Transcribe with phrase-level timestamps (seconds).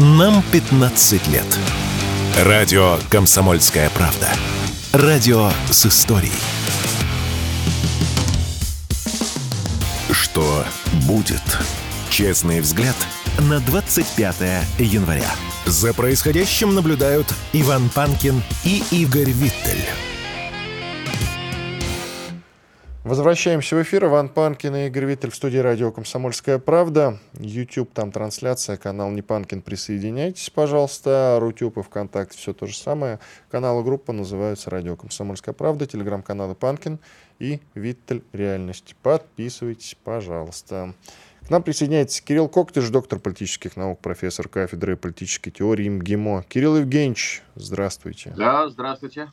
[0.00, 1.58] Нам 15 лет.
[2.44, 4.28] Радио «Комсомольская правда».
[4.92, 6.30] Радио с историей.
[10.12, 10.64] Что
[11.08, 11.42] будет?
[12.10, 12.94] Честный взгляд
[13.40, 14.36] на 25
[14.78, 15.32] января.
[15.66, 19.84] За происходящим наблюдают Иван Панкин и Игорь Виттель.
[23.08, 24.04] Возвращаемся в эфир.
[24.04, 27.18] Иван Панкин и Игорь Виттель в студии радио «Комсомольская правда».
[27.38, 29.62] YouTube, там трансляция, канал Не Панкин.
[29.62, 31.38] Присоединяйтесь, пожалуйста.
[31.40, 33.18] Рутюб и ВКонтакте все то же самое.
[33.50, 35.86] Каналы группа называются «Радио Комсомольская правда».
[35.86, 36.98] Телеграм-каналы Панкин
[37.38, 38.94] и Виттель Реальность.
[39.02, 40.92] Подписывайтесь, пожалуйста.
[41.46, 46.44] К нам присоединяется Кирилл Коктыш, доктор политических наук, профессор кафедры политической теории МГИМО.
[46.46, 48.34] Кирилл Евгеньевич, здравствуйте.
[48.36, 49.28] Да, здравствуйте.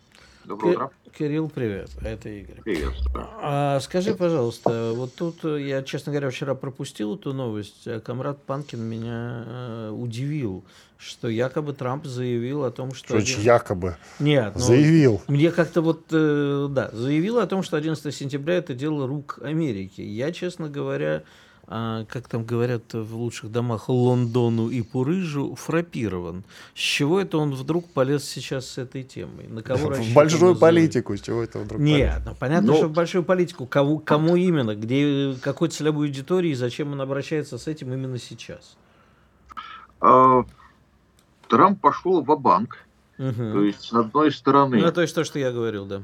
[0.45, 0.91] Доброе утро.
[1.17, 1.89] Кирилл, привет.
[2.01, 2.61] Это Игорь.
[2.63, 2.93] Привет.
[3.15, 7.87] А, скажи, пожалуйста, вот тут я, честно говоря, вчера пропустил эту новость.
[7.87, 10.63] А Камрад Панкин меня э, удивил,
[10.97, 13.07] что якобы Трамп заявил о том, что...
[13.07, 13.41] Что один...
[13.41, 13.97] якобы?
[14.19, 14.53] Нет.
[14.55, 15.21] Ну, заявил.
[15.27, 20.01] Мне как-то вот, э, да, заявил о том, что 11 сентября это дело рук Америки.
[20.01, 21.23] Я, честно говоря,
[21.67, 26.43] как там говорят в лучших домах, Лондону и Пурыжу, фрапирован.
[26.75, 29.47] С чего это он вдруг полез сейчас с этой темой?
[29.47, 32.77] На кого В большую политику, с чего это вдруг Нет, ну, понятно, Но...
[32.77, 33.65] что в большую политику.
[33.65, 34.75] Кому, кому именно?
[34.75, 38.77] Где, какой целевой аудитории и зачем он обращается с этим именно сейчас?
[40.01, 40.45] А,
[41.47, 42.77] Трамп пошел в банк
[43.17, 43.33] угу.
[43.33, 44.81] То есть, с одной стороны...
[44.81, 46.03] Ну, то есть то, что я говорил, да.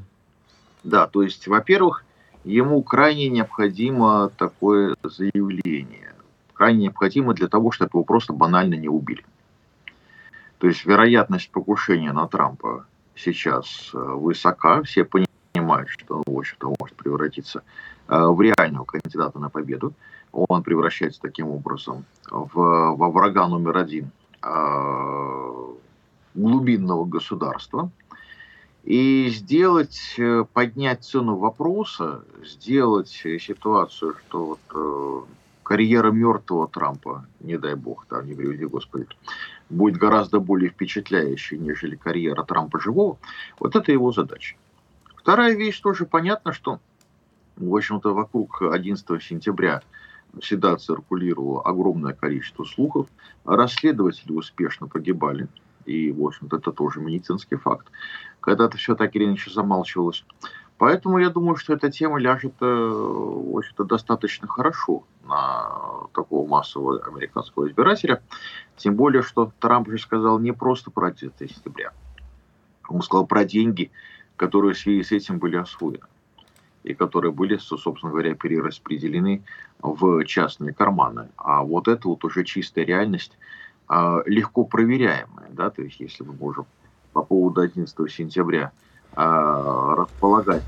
[0.84, 2.04] Да, то есть, во-первых,
[2.44, 6.14] ему крайне необходимо такое заявление.
[6.54, 9.24] Крайне необходимо для того, чтобы его просто банально не убили.
[10.60, 14.84] То есть вероятность покушения на Трампа сейчас э, высока.
[14.84, 17.64] Все понимают, что он, в общем-то, может превратиться
[18.08, 19.94] э, в реального кандидата на победу.
[20.32, 24.12] Он превращается таким образом в, во врага номер один
[24.44, 25.66] э,
[26.36, 27.90] глубинного государства–
[28.84, 35.22] и сделать, э, поднять цену вопроса, сделать ситуацию, что вот э,
[35.64, 39.08] карьера мертвого Трампа, не дай бог, там, не приведи Господи,
[39.70, 43.18] будет гораздо более впечатляющей, нежели карьера Трампа живого,
[43.60, 44.56] вот это его задача.
[45.16, 46.80] Вторая вещь тоже понятно, что,
[47.56, 49.84] в общем-то, вокруг 11 сентября
[50.40, 53.08] всегда циркулировало огромное количество слухов,
[53.46, 55.48] расследователи успешно погибали,
[55.86, 57.88] и, в общем-то, это тоже медицинский факт.
[58.40, 60.26] Когда-то все так или иначе замалчивалось.
[60.78, 67.00] Поэтому я думаю, что эта тема ляжет, э, в общем-то, достаточно хорошо на такого массового
[67.06, 68.24] американского избирателя.
[68.78, 71.94] Тем более, что Трамп же сказал не просто про 9 сентября.
[72.90, 73.92] Он сказал про деньги,
[74.38, 76.00] которые в связи с этим были освоены
[76.84, 79.44] и которые были, собственно говоря, перераспределены
[79.82, 81.30] в частные карманы.
[81.38, 83.38] А вот это вот уже чистая реальность,
[84.26, 86.66] легко проверяемая, да, то есть если мы можем
[87.14, 88.72] по поводу 11 сентября
[89.14, 90.64] а, располагать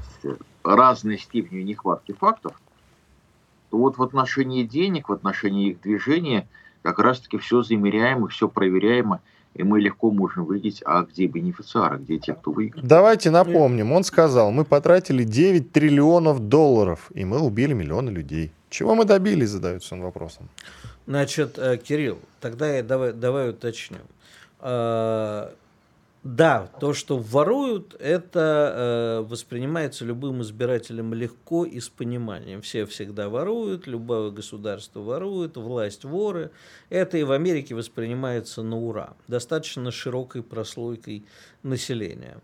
[0.63, 2.59] разной степенью нехватки фактов,
[3.69, 6.47] то вот в отношении денег, в отношении их движения
[6.81, 9.21] как раз-таки все замеряемо, все проверяемо,
[9.53, 12.83] и мы легко можем видеть, а где бенефициары, где те, кто выиграл.
[12.83, 18.51] Давайте напомним, он сказал, мы потратили 9 триллионов долларов, и мы убили миллионы людей.
[18.73, 20.49] Чего мы добились, задается он вопросом.
[21.05, 23.99] Значит, э, Кирилл, тогда я давай, давай уточню.
[24.61, 25.51] Э,
[26.23, 32.63] да, то, что воруют, это э, воспринимается любым избирателем легко и с пониманием.
[32.63, 36.49] Все всегда воруют, любое государство ворует, власть воры.
[36.89, 41.25] Это и в Америке воспринимается на ура, достаточно широкой прослойкой
[41.61, 42.39] населения.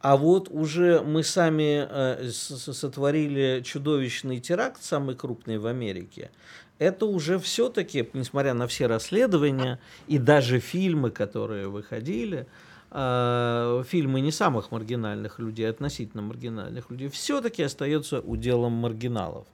[0.00, 6.30] А вот уже мы сами э, сотворили чудовищный теракт, самый крупный в Америке.
[6.78, 12.46] Это уже все-таки, несмотря на все расследования и даже фильмы, которые выходили,
[12.92, 19.46] э, фильмы не самых маргинальных людей, относительно маргинальных людей, все-таки остается уделом маргиналов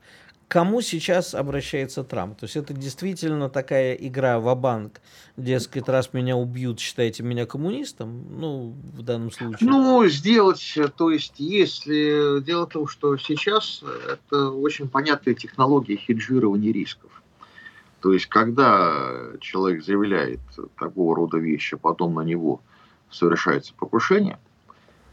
[0.54, 2.38] кому сейчас обращается Трамп?
[2.38, 5.00] То есть это действительно такая игра в банк
[5.37, 9.69] дескать, раз меня убьют, считайте меня коммунистом, ну, в данном случае.
[9.69, 12.40] Ну, сделать, то есть, если...
[12.40, 17.11] Дело в том, что сейчас это очень понятная технология хеджирования рисков.
[17.99, 20.38] То есть, когда человек заявляет
[20.78, 22.61] такого рода вещи, потом на него
[23.11, 24.38] совершается покушение,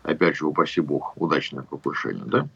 [0.04, 2.48] опять же, упаси бог, удачное покушение, да,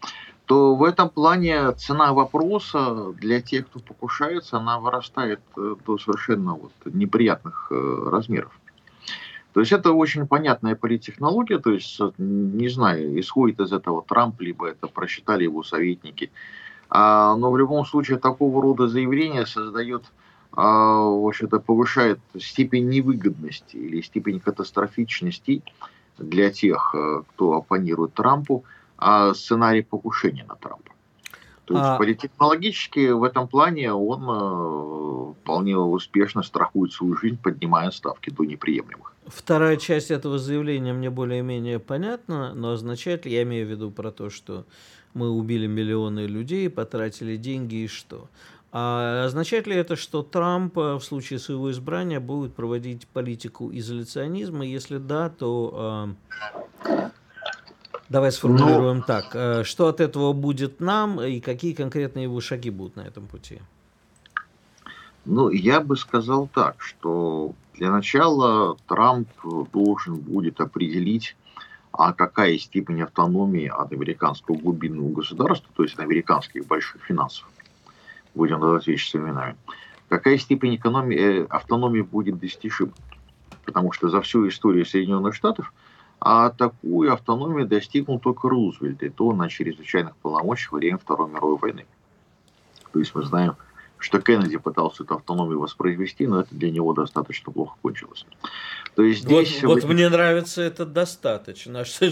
[0.46, 6.54] то в этом плане цена вопроса для тех, кто покушается, она вырастает э, до совершенно
[6.54, 8.52] вот неприятных э, размеров.
[9.54, 14.68] То есть это очень понятная политтехнология, то есть, не знаю, исходит из этого Трамп, либо
[14.68, 16.30] это просчитали его советники.
[16.90, 20.04] А, но в любом случае такого рода заявление создает
[20.52, 25.64] а, в общем-то, повышает степень невыгодности или степень катастрофичности
[26.18, 28.64] для тех, э, кто оппонирует Трампу,
[29.34, 30.92] сценарий покушения на Трампа.
[31.66, 31.98] То есть а...
[31.98, 39.14] политтехнологически в этом плане он э, вполне успешно страхует свою жизнь, поднимая ставки до неприемлемых.
[39.26, 44.12] Вторая часть этого заявления мне более-менее понятна, но означает ли, я имею в виду про
[44.12, 44.66] то, что
[45.16, 48.30] мы убили миллионы людей, потратили деньги и что?
[48.72, 54.66] А означает ли это, что Трамп э, в случае своего избрания будет проводить политику изоляционизма?
[54.66, 56.14] Если да, то
[56.84, 57.10] э,
[58.10, 58.94] давай сформулируем Но...
[58.94, 59.26] Ну, так.
[59.34, 63.62] Э, что от этого будет нам и какие конкретные его шаги будут на этом пути?
[65.26, 69.28] Ну, я бы сказал так, что для начала Трамп
[69.74, 71.36] должен будет определить,
[71.92, 77.48] а какая степень автономии от американского глубинного государства, то есть от американских больших финансов,
[78.36, 79.56] будем называть вещи с именами,
[80.10, 82.94] какая степень экономии, э, автономии будет достижима.
[83.66, 85.74] Потому что за всю историю Соединенных Штатов
[86.20, 91.58] а такую автономию достигнул только Рузвельт, и то на чрезвычайных полномочиях во время Второй мировой
[91.58, 91.86] войны.
[92.94, 93.56] То есть мы знаем,
[93.98, 98.26] что Кеннеди пытался эту автономию воспроизвести, но это для него достаточно плохо кончилось.
[98.96, 99.64] То есть здесь...
[99.64, 101.86] Вот, вот мне нравится это достаточно.
[101.86, 102.12] Что...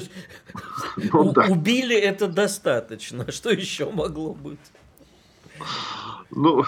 [0.97, 1.45] Ну, да.
[1.49, 3.31] Убили это достаточно.
[3.31, 4.59] Что еще могло быть?
[6.31, 6.63] Ну,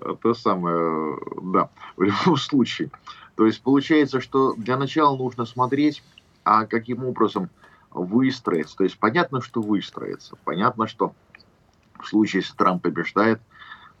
[0.00, 2.90] это самое, да, в любом случае.
[3.36, 6.02] То есть получается, что для начала нужно смотреть,
[6.50, 7.48] а каким образом
[7.92, 8.76] выстроиться.
[8.76, 10.36] То есть понятно, что выстроится.
[10.44, 11.14] Понятно, что
[12.00, 13.40] в случае, если Трамп побеждает,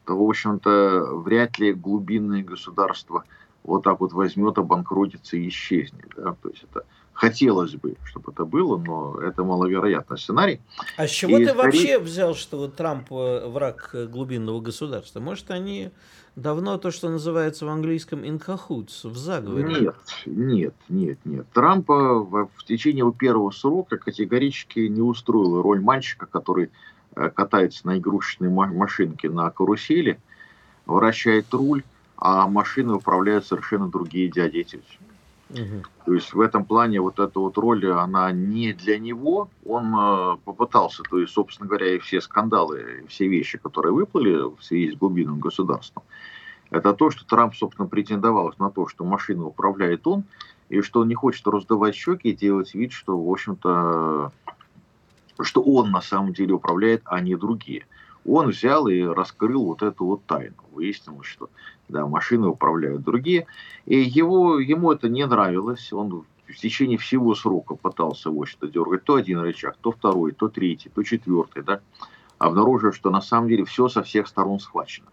[0.04, 3.22] то, в общем-то, вряд ли глубинное государство
[3.62, 6.12] вот так вот возьмет, обанкротится и исчезнет.
[6.16, 6.34] Да?
[6.42, 6.84] То есть это
[7.20, 10.60] хотелось бы, чтобы это было, но это маловероятный сценарий.
[10.96, 11.64] А с чего и ты скорее...
[11.64, 15.20] вообще взял, что вот Трамп э, враг глубинного государства?
[15.20, 15.90] Может, они
[16.36, 19.64] давно то, что называется в английском in cahoots, в заговоре?
[19.64, 19.96] Нет,
[20.26, 21.46] нет, нет, нет.
[21.52, 26.70] Трампа в, в течение его первого срока категорически не устроила роль мальчика, который
[27.16, 30.20] Э, катается на игрушечной машинке на карусели,
[30.86, 31.82] вращает руль,
[32.16, 34.98] а машины управляют совершенно другие дяди и тети.
[35.50, 35.82] Угу.
[36.06, 39.48] То есть в этом плане вот эта вот роль, она не для него.
[39.64, 44.54] Он э, попытался, то есть, собственно говоря, и все скандалы, и все вещи, которые выплыли
[44.56, 46.04] в связи с глубинным государством,
[46.70, 50.24] это то, что Трамп, собственно, претендовал на то, что машина управляет он,
[50.68, 54.30] и что он не хочет раздавать щеки и делать вид, что, в общем-то,
[55.40, 57.86] что он на самом деле управляет, а не другие.
[58.26, 60.56] Он взял и раскрыл вот эту вот тайну.
[60.72, 61.50] Выяснилось, что
[61.88, 63.46] да, машины управляют другие.
[63.86, 65.92] И его, ему это не нравилось.
[65.92, 70.48] Он в течение всего срока пытался вот что дергать то один рычаг, то второй, то
[70.48, 71.80] третий, то четвертый, да,
[72.38, 75.08] обнаружив, что на самом деле все со всех сторон схвачено.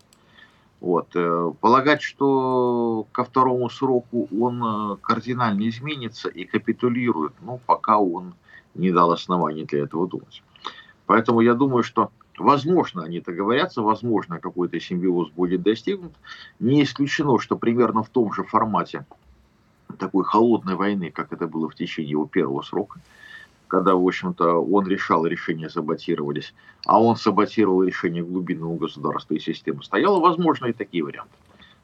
[0.80, 1.10] Вот.
[1.16, 8.36] Э, полагать, что ко второму сроку он э, кардинально изменится и капитулирует, ну, пока он
[8.76, 10.44] не дал оснований для этого думать.
[11.08, 16.14] Поэтому я думаю, что возможно они договорятся, возможно какой-то симбиоз будет достигнут.
[16.60, 19.06] Не исключено, что примерно в том же формате
[20.00, 23.00] такой холодной войны, как это было в течение его первого срока,
[23.68, 26.54] когда, в общем-то, он решал, решения саботировались,
[26.86, 31.34] а он саботировал решение глубинного государства и системы, стояло, возможно, и такие варианты.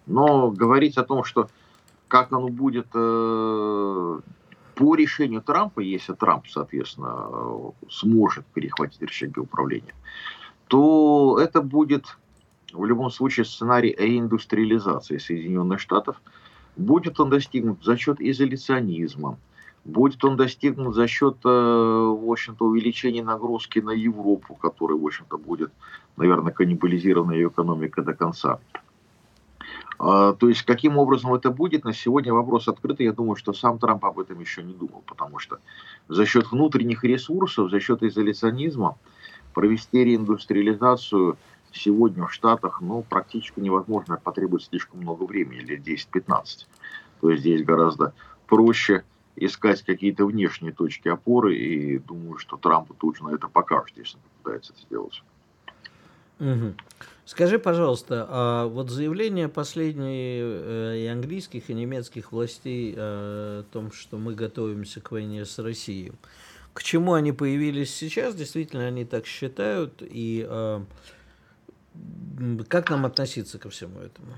[0.06, 1.50] Но говорить о том, что
[2.08, 4.20] как оно будет, э,
[4.76, 9.94] по решению Трампа, если Трамп, соответственно, сможет перехватить рычаги управления,
[10.68, 12.18] то это будет
[12.74, 16.22] в любом случае сценарий реиндустриализации Соединенных Штатов.
[16.76, 19.38] Будет он достигнут за счет изоляционизма,
[19.86, 25.38] будет он достигнут за счет, э, в общем-то, увеличения нагрузки на Европу, которая, в общем-то,
[25.38, 25.72] будет,
[26.18, 28.60] наверное, каннибализирована ее экономика до конца.
[30.00, 33.06] А, то есть, каким образом это будет, на сегодня вопрос открытый.
[33.06, 35.60] Я думаю, что сам Трамп об этом еще не думал, потому что
[36.10, 38.98] за счет внутренних ресурсов, за счет изоляционизма
[39.54, 41.38] провести реиндустриализацию
[41.72, 46.68] сегодня в Штатах ну, практически невозможно, потребует слишком много времени, лет 10-15.
[47.22, 48.14] То есть здесь гораздо
[48.48, 49.04] проще
[49.36, 54.18] искать какие-то внешние точки опоры, и думаю, что Трампу тут же на это покажет, если
[54.18, 55.24] он попытается это сделать.
[56.40, 56.74] Угу.
[57.26, 64.18] Скажи, пожалуйста, а вот заявление последние э, и английских, и немецких властей о том, что
[64.18, 66.12] мы готовимся к войне с Россией,
[66.74, 68.36] к чему они появились сейчас?
[68.36, 70.82] Действительно, они так считают, и э,
[72.68, 74.34] как нам относиться ко всему этому?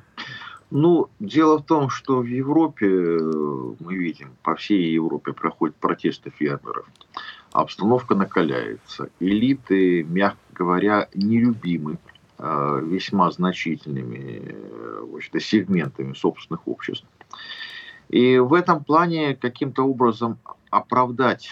[0.72, 6.86] Ну, дело в том, что в Европе, мы видим, по всей Европе проходят протесты фермеров.
[7.52, 9.10] Обстановка накаляется.
[9.20, 12.00] Элиты, мягко говоря, нелюбимы
[12.38, 17.06] э, весьма значительными э, общем сегментами собственных обществ.
[18.10, 20.38] И в этом плане каким-то образом
[20.70, 21.50] оправдать,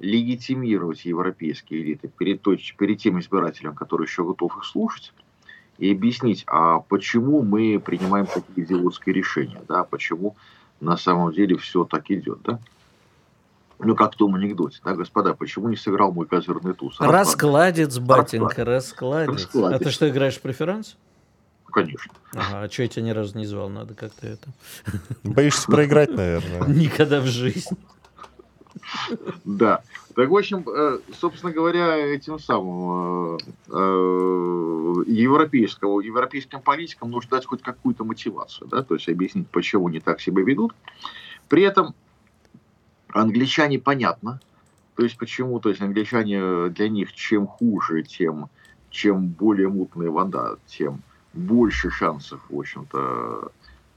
[0.00, 5.12] легитимировать европейские элиты перед, перед тем избирателем, который еще готов их слушать,
[5.78, 10.36] и объяснить, а почему мы принимаем такие идиотские решения, да, почему
[10.80, 12.58] на самом деле все так идет, да.
[13.78, 16.96] Ну, как в том анекдоте, да, господа, почему не сыграл мой козырный туз?
[17.00, 19.30] Раскладец, батенька, раскладец.
[19.30, 19.80] раскладец.
[19.80, 20.96] А ты что, играешь в преферанс?
[21.72, 22.12] Конечно.
[22.32, 23.70] Ага, а что я тебя ни разу не звал?
[23.70, 24.48] Надо как-то это...
[25.22, 26.66] Боишься проиграть, наверное.
[26.68, 27.76] Никогда в жизни.
[29.44, 29.82] Да.
[30.14, 37.46] Так, в общем, э, собственно говоря, этим самым э, э, европейского, европейским политикам нужно дать
[37.46, 40.74] хоть какую-то мотивацию, да, то есть объяснить, почему они так себя ведут.
[41.48, 41.94] При этом
[43.08, 44.40] англичане понятно,
[44.96, 48.48] то есть почему, то есть англичане для них чем хуже, тем
[48.90, 53.52] чем более мутная вода, тем больше шансов, в общем-то,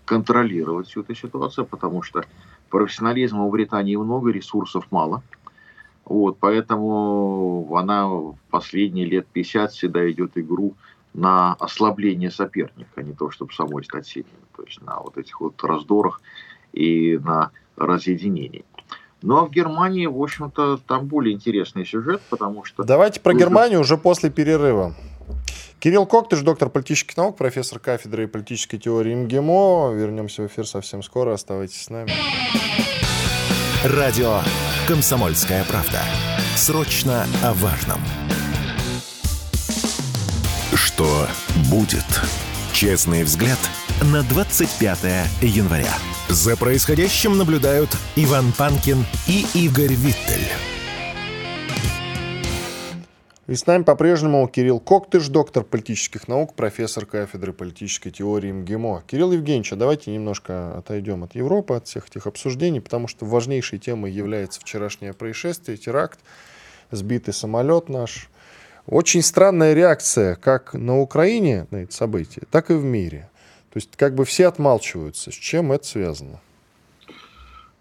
[0.06, 2.24] контролировать всю эту ситуацию, потому что
[2.74, 5.22] профессионализма у Британии много, ресурсов мало.
[6.06, 10.74] Вот, поэтому она в последние лет 50 всегда идет игру
[11.13, 14.34] на ослабление соперника, а не то, чтобы самой стать сильнее.
[14.58, 16.20] То есть на вот этих вот раздорах
[16.74, 18.65] и на разъединении.
[19.22, 22.84] Ну а в Германии, в общем-то, там более интересный сюжет, потому что...
[22.84, 24.96] Давайте про Германию уже после перерыва.
[25.84, 29.92] Кирилл Коктыш, доктор политических наук, профессор кафедры политической теории МГИМО.
[29.92, 31.34] Вернемся в эфир совсем скоро.
[31.34, 32.10] Оставайтесь с нами.
[33.84, 34.40] Радио
[34.88, 36.00] «Комсомольская правда».
[36.56, 38.00] Срочно о важном.
[40.74, 41.28] Что
[41.70, 42.06] будет?
[42.72, 43.60] Честный взгляд
[44.04, 45.00] на 25
[45.42, 45.94] января.
[46.30, 50.48] За происходящим наблюдают Иван Панкин и Игорь Виттель.
[53.46, 59.04] И с нами по-прежнему Кирилл Коктыш, доктор политических наук, профессор кафедры политической теории МГИМО.
[59.06, 63.80] Кирилл Евгеньевич, а давайте немножко отойдем от Европы, от всех этих обсуждений, потому что важнейшей
[63.80, 66.22] темой является вчерашнее происшествие, теракт,
[66.90, 68.30] сбитый самолет наш.
[68.88, 73.30] Очень странная реакция как на Украине на это событие, так и в мире.
[73.72, 75.32] То есть как бы все отмалчиваются.
[75.32, 76.40] С чем это связано?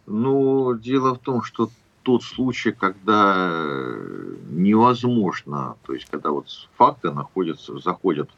[0.07, 1.71] Ну, дело в том, что
[2.02, 8.30] тот случай, когда э, невозможно, то есть когда вот факты находятся, заходят,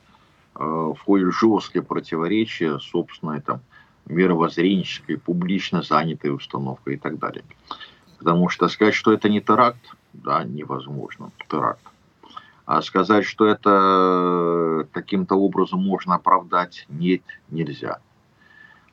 [0.55, 3.61] э, в жесткие противоречия собственной там
[4.07, 7.45] мировоззренческой, публично занятой установкой и так далее.
[8.19, 11.83] Потому что сказать, что это не теракт, да, невозможно, теракт.
[12.67, 17.99] А сказать, что это каким-то образом можно оправдать, нет, нельзя.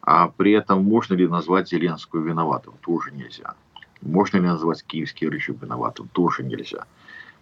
[0.01, 3.53] А при этом можно ли назвать Зеленскую виноватым, тоже нельзя.
[4.01, 6.09] Можно ли назвать киевский режим виноватым?
[6.09, 6.85] Тоже нельзя.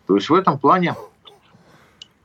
[0.07, 0.95] То есть в этом плане,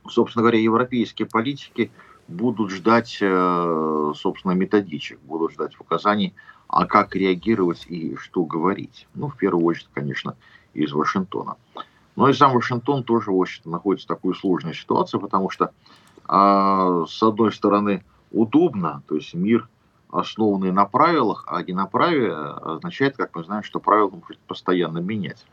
[0.07, 1.91] собственно говоря, европейские политики
[2.27, 6.33] будут ждать, э, собственно, методичек, будут ждать указаний,
[6.67, 9.07] а как реагировать и что говорить.
[9.13, 10.35] Ну, в первую очередь, конечно,
[10.73, 11.57] из Вашингтона.
[12.15, 15.71] Но и сам Вашингтон тоже, в общем находится в такой сложной ситуации, потому что,
[16.27, 19.69] а, с одной стороны, удобно, то есть мир
[20.19, 25.45] основанные на правилах, а единоправие означает, как мы знаем, что правила можно постоянно менять.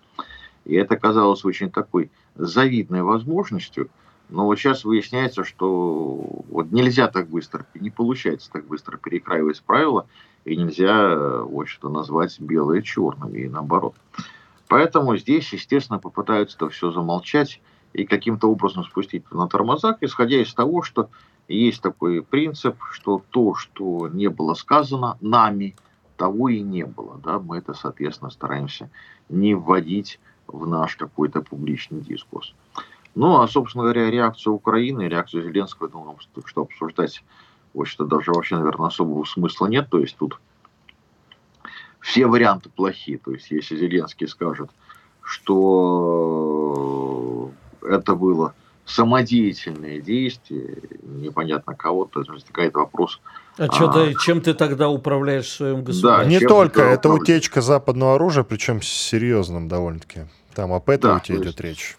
[0.64, 3.90] И это казалось очень такой завидной возможностью,
[4.28, 10.07] но вот сейчас выясняется, что вот нельзя так быстро, не получается так быстро перекраивать правила,
[10.45, 13.95] и нельзя, в общем-то, назвать белое черным, и наоборот.
[14.69, 17.61] Поэтому здесь, естественно, попытаются это все замолчать
[17.92, 21.11] и каким-то образом спустить на тормозах, исходя из того, что
[21.49, 25.75] есть такой принцип, что то, что не было сказано нами,
[26.16, 27.20] того и не было.
[27.22, 27.38] Да?
[27.38, 28.90] Мы это, соответственно, стараемся
[29.28, 32.54] не вводить в наш какой-то публичный дискурс.
[33.14, 37.22] Ну, а, собственно говоря, реакцию Украины, реакцию Зеленского, я думаю, что обсуждать,
[37.75, 39.88] в общем-то, даже вообще, наверное, особого смысла нет.
[39.90, 40.40] То есть тут
[42.00, 43.18] все варианты плохие.
[43.18, 44.70] То есть если Зеленский скажет,
[45.22, 45.92] что
[47.82, 48.54] это было
[48.92, 53.20] самодеятельные действия, непонятно кого, то возникает вопрос.
[53.58, 56.25] А, а что ты, чем ты тогда управляешь своим государством?
[56.25, 60.26] Да, не только, это утечка западного оружия, причем серьезным довольно-таки.
[60.54, 61.96] Там об этом да, идет речь.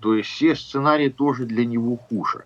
[0.00, 2.44] То есть все сценарии тоже для него хуже.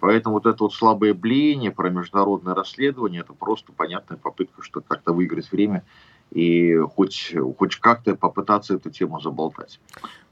[0.00, 5.12] Поэтому вот это вот слабое блеяние про международное расследование, это просто понятная попытка, что как-то
[5.12, 5.82] выиграть время
[6.30, 9.80] и хоть, хоть как-то попытаться эту тему заболтать.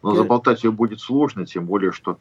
[0.02, 2.18] Но заболтать ее будет сложно, тем более, что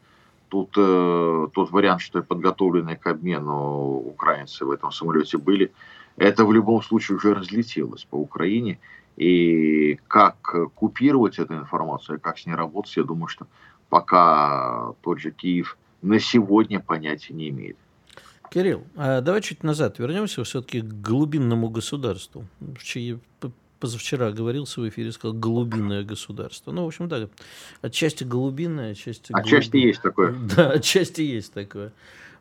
[0.54, 5.72] Тут э, тот вариант, что подготовленные к обмену украинцы в этом самолете были,
[6.16, 8.78] это в любом случае уже разлетелось по Украине.
[9.16, 10.36] И как
[10.76, 13.48] купировать эту информацию, как с ней работать, я думаю, что
[13.88, 17.76] пока тот же Киев на сегодня понятия не имеет.
[18.48, 22.44] Кирилл, а давай чуть назад вернемся все-таки к глубинному государству.
[23.84, 26.72] Позавчера говорил в эфире, сказал глубинное государство.
[26.72, 27.28] Ну, в общем, да,
[27.82, 29.30] отчасти глубинное, отчасти...
[29.30, 29.88] Отчасти глубин...
[29.88, 30.34] есть такое.
[30.56, 31.92] Да, отчасти есть такое.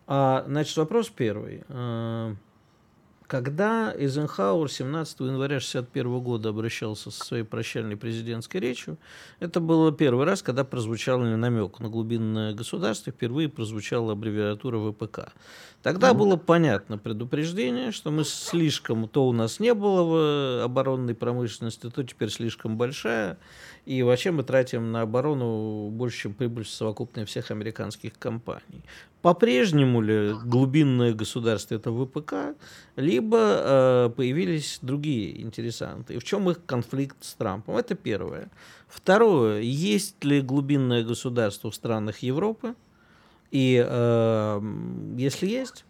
[0.08, 1.66] А, значит, вопрос первый.
[3.34, 9.00] Когда Эйзенхауэр 17 января 1961 года обращался со своей прощальной президентской речью,
[9.40, 15.34] это было первый раз, когда прозвучал намек на глубинное государство, впервые прозвучала аббревиатура ВПК.
[15.82, 16.18] Тогда mm-hmm.
[16.18, 22.04] было понятно предупреждение, что мы слишком, то у нас не было в оборонной промышленности, то
[22.04, 23.40] теперь слишком большая,
[23.88, 28.84] и вообще мы тратим на оборону больше, чем прибыль совокупная всех американских компаний.
[29.24, 32.58] По-прежнему ли глубинное государство это ВПК,
[32.98, 36.16] либо э, появились другие интересанты.
[36.16, 37.78] И в чем их конфликт с Трампом?
[37.78, 38.52] Это первое.
[38.90, 39.62] Второе.
[39.62, 42.76] Есть ли глубинное государство в странах Европы?
[43.50, 44.62] И э,
[45.18, 45.86] если есть,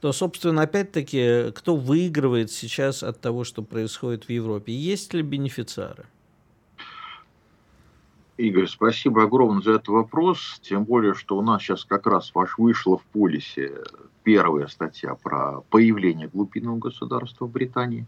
[0.00, 4.72] то, собственно, опять-таки, кто выигрывает сейчас от того, что происходит в Европе?
[4.72, 6.06] Есть ли бенефициары?
[8.36, 10.60] Игорь, спасибо огромное за этот вопрос.
[10.62, 13.72] Тем более, что у нас сейчас как раз ваш вышла в полисе
[14.24, 18.06] первая статья про появление глубинного государства в Британии.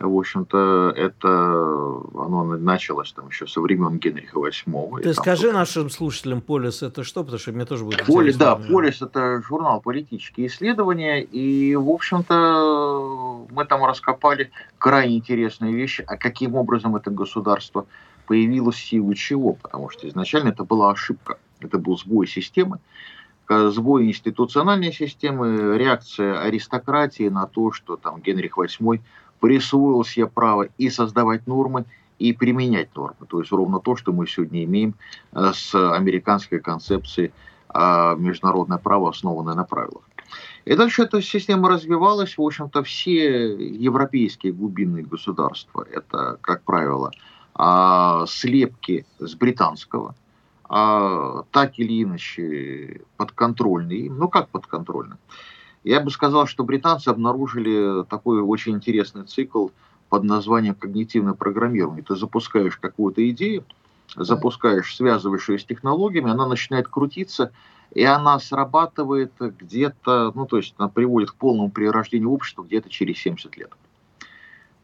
[0.00, 5.02] В общем-то, это оно началось там еще со времен Генриха VIII.
[5.02, 8.56] Ты скажи там, нашим слушателям Полис это что, потому что мне тоже будет Полис, да,
[8.56, 16.16] Полис это журнал политические исследования, и, в общем-то, мы там раскопали крайне интересные вещи, а
[16.16, 17.86] каким образом это государство
[18.26, 22.78] появилось в силу чего, потому что изначально это была ошибка, это был сбой системы,
[23.48, 29.00] сбой институциональной системы, реакция аристократии на то, что там Генрих VIII
[29.40, 31.84] присвоил себе право и создавать нормы,
[32.18, 33.26] и применять нормы.
[33.28, 34.94] То есть ровно то, что мы сегодня имеем
[35.32, 37.32] э, с американской концепцией
[37.68, 40.04] а, международное право, основанное на правилах.
[40.64, 42.38] И дальше эта система развивалась.
[42.38, 47.10] В общем-то, все европейские глубинные государства, это, как правило,
[47.54, 50.14] а, слепки с британского,
[50.64, 54.10] а, так или иначе подконтрольные.
[54.10, 55.18] Ну, как подконтрольные?
[55.84, 59.68] Я бы сказал, что британцы обнаружили такой очень интересный цикл
[60.08, 62.02] под названием когнитивное программирование.
[62.02, 63.64] Ты запускаешь какую-то идею,
[64.16, 67.52] запускаешь, связываешь ее с технологиями, она начинает крутиться,
[67.92, 73.18] и она срабатывает где-то, ну, то есть она приводит к полному перерождению общества где-то через
[73.18, 73.70] 70 лет.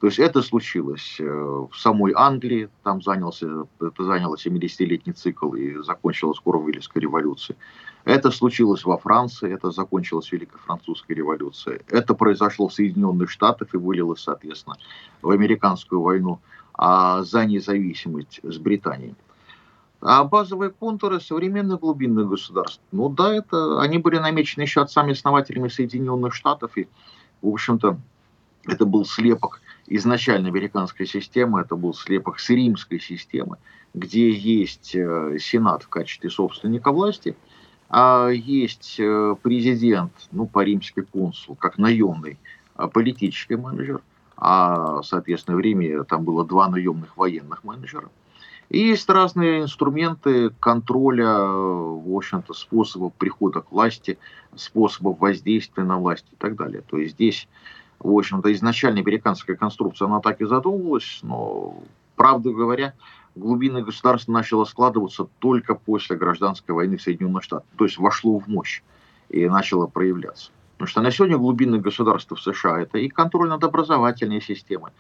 [0.00, 5.82] То есть это случилось э, в самой Англии, там занялся, это заняло 70-летний цикл и
[5.82, 7.58] закончилось скоро Вильской революцией.
[8.06, 11.82] Это случилось во Франции, это закончилось Великой Французской революцией.
[11.88, 14.76] Это произошло в Соединенных Штатах и вылилось, соответственно,
[15.20, 16.40] в американскую войну
[16.72, 19.14] а за независимость с Британией.
[20.00, 26.32] А базовые контуры современных глубинных государств, ну да, это, они были намечены еще отцами-основателями Соединенных
[26.32, 26.88] Штатов, и,
[27.42, 27.98] в общем-то,
[28.66, 29.60] это был слепок
[29.90, 33.58] изначально американской системы, это был слепок с римской системы,
[33.92, 37.36] где есть э, Сенат в качестве собственника власти,
[37.88, 42.38] а есть э, президент, ну, по-римски консул, как наемный
[42.76, 44.00] а политический менеджер,
[44.36, 48.08] а, соответственно, в Риме там было два наемных военных менеджера.
[48.70, 54.16] И есть разные инструменты контроля, в общем-то, способов прихода к власти,
[54.54, 56.82] способов воздействия на власть и так далее.
[56.86, 57.48] То есть здесь
[58.00, 61.76] в общем-то, изначально американская конструкция, она так и задумывалась, но,
[62.16, 62.94] правду говоря,
[63.34, 67.68] глубинное государство начало складываться только после гражданской войны в Соединенных Штатах.
[67.76, 68.82] То есть вошло в мощь
[69.28, 70.50] и начало проявляться.
[70.72, 74.92] Потому что на сегодня глубинное государство в США– это и контроль над образовательной системой,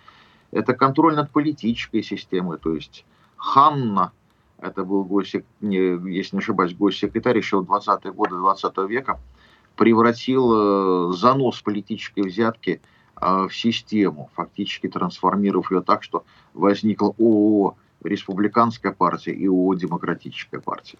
[0.50, 2.58] это контроль над политической системой.
[2.58, 4.12] То есть Ханна,
[4.58, 9.18] это был гость, если не ошибаюсь, гость-секретарь еще в 20-е годы 20 века,
[9.80, 12.82] превратил э, занос политической взятки
[13.18, 20.60] э, в систему, фактически трансформировав ее так, что возникла ООО республиканская партия и ООО демократическая
[20.60, 20.98] партия.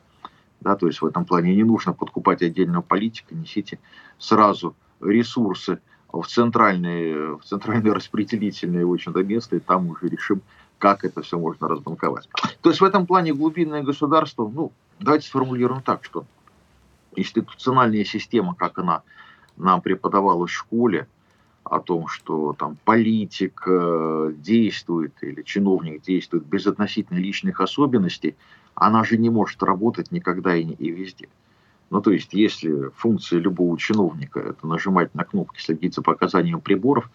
[0.63, 3.79] Да, то есть в этом плане не нужно подкупать отдельного политика, несите
[4.17, 10.41] сразу ресурсы в центральные, в центральные распределительные в общем-то, места, и там уже решим,
[10.79, 12.31] как это все можно разбанковать.
[12.63, 16.25] То есть в этом плане глубинное государство, ну, давайте сформулируем так, что
[17.17, 19.03] институциональная система, как она
[19.57, 21.07] нам преподавалась в школе,
[21.65, 28.35] о том, что там политик э, действует или чиновник действует без относительно личных особенностей,
[28.75, 31.29] она же не может работать никогда и, и везде.
[31.91, 37.11] Ну, то есть, если функция любого чиновника– это нажимать на кнопки, следить за показанием приборов,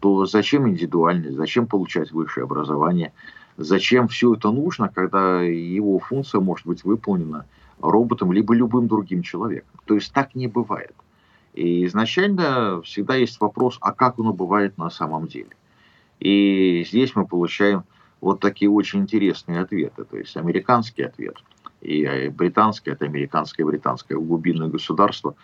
[0.00, 3.12] то зачем индивидуальность, зачем получать высшее образование,
[3.56, 7.46] зачем все это нужно, когда его функция может быть выполнена
[7.80, 9.80] роботом, либо любым другим человеком.
[9.84, 10.94] То есть так не бывает.
[11.54, 15.50] И изначально всегда есть вопрос, а как оно бывает на самом деле.
[16.20, 17.84] И здесь мы получаем
[18.20, 20.04] вот такие очень интересные ответы.
[20.04, 21.36] То есть американский ответ
[21.80, 25.34] и британский, это американское и британское глубинное государство,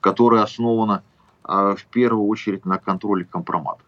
[0.00, 1.02] которое основано
[1.44, 3.82] а, в первую очередь на контроле компромата.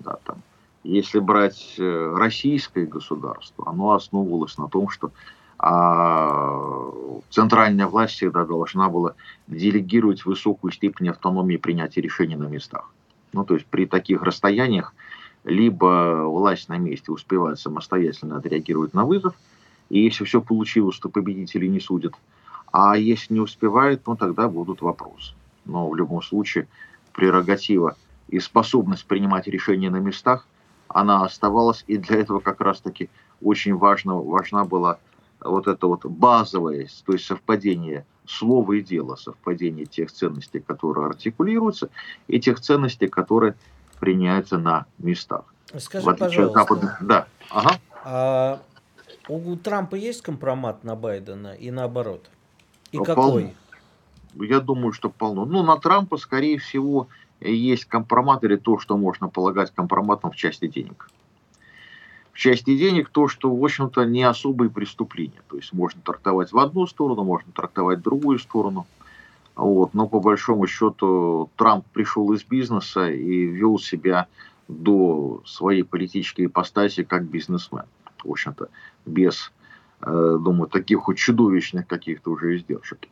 [0.00, 0.42] Да, там.
[0.84, 5.12] Если брать э, российское государство, оно основывалось на том, что
[5.64, 6.90] а,
[7.30, 9.14] центральная власть всегда должна была
[9.46, 12.90] делегировать высокую степень автономии принятия решений на местах.
[13.32, 14.92] Ну, то есть при таких расстояниях
[15.44, 19.34] либо власть на месте успевает самостоятельно отреагировать на вызов,
[19.88, 22.14] и если все получилось, то победители не судят.
[22.72, 25.34] А если не успевает, ну тогда будут вопросы.
[25.64, 26.66] Но в любом случае
[27.12, 27.96] прерогатива
[28.28, 30.44] и способность принимать решения на местах,
[30.88, 34.98] она оставалась, и для этого как раз-таки очень важно, важна была
[35.44, 41.88] вот это вот базовое, то есть совпадение слова и дела, совпадение тех ценностей, которые артикулируются,
[42.28, 43.54] и тех ценностей, которые
[44.00, 45.44] приняются на местах.
[45.78, 46.98] Скажи, пожалуйста, западных...
[47.00, 47.26] да.
[47.50, 47.78] ага.
[48.04, 48.62] а
[49.28, 52.28] у Трампа есть компромат на Байдена и наоборот?
[52.90, 53.54] И ну, какой?
[54.34, 54.44] Полно.
[54.44, 55.44] Я думаю, что полно.
[55.44, 57.08] Ну, на Трампа, скорее всего,
[57.40, 61.08] есть компромат или то, что можно полагать компроматом в части денег
[62.32, 65.42] в части денег то, что, в общем-то, не особые преступления.
[65.48, 68.86] То есть можно трактовать в одну сторону, можно трактовать в другую сторону.
[69.54, 69.92] Вот.
[69.92, 74.26] Но по большому счету Трамп пришел из бизнеса и вел себя
[74.68, 77.84] до своей политической ипостаси как бизнесмен.
[78.24, 78.68] В общем-то,
[79.04, 79.52] без,
[80.00, 83.08] э, думаю, таких вот чудовищных каких-то уже издержек.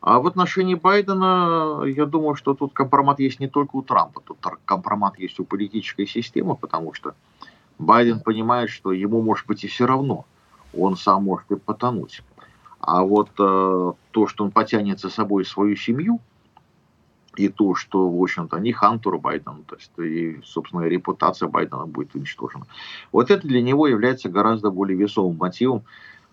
[0.00, 4.38] А в отношении Байдена, я думаю, что тут компромат есть не только у Трампа, тут
[4.64, 7.14] компромат есть у политической системы, потому что
[7.78, 10.24] Байден понимает, что ему может быть и все равно,
[10.74, 12.22] он сам может и потонуть.
[12.80, 16.20] А вот э, то, что он потянет за собой свою семью,
[17.36, 22.14] и то, что, в общем-то, не Хантер Байден, то есть, и, собственно, репутация Байдена будет
[22.14, 22.66] уничтожена.
[23.12, 25.84] Вот это для него является гораздо более весомым мотивом,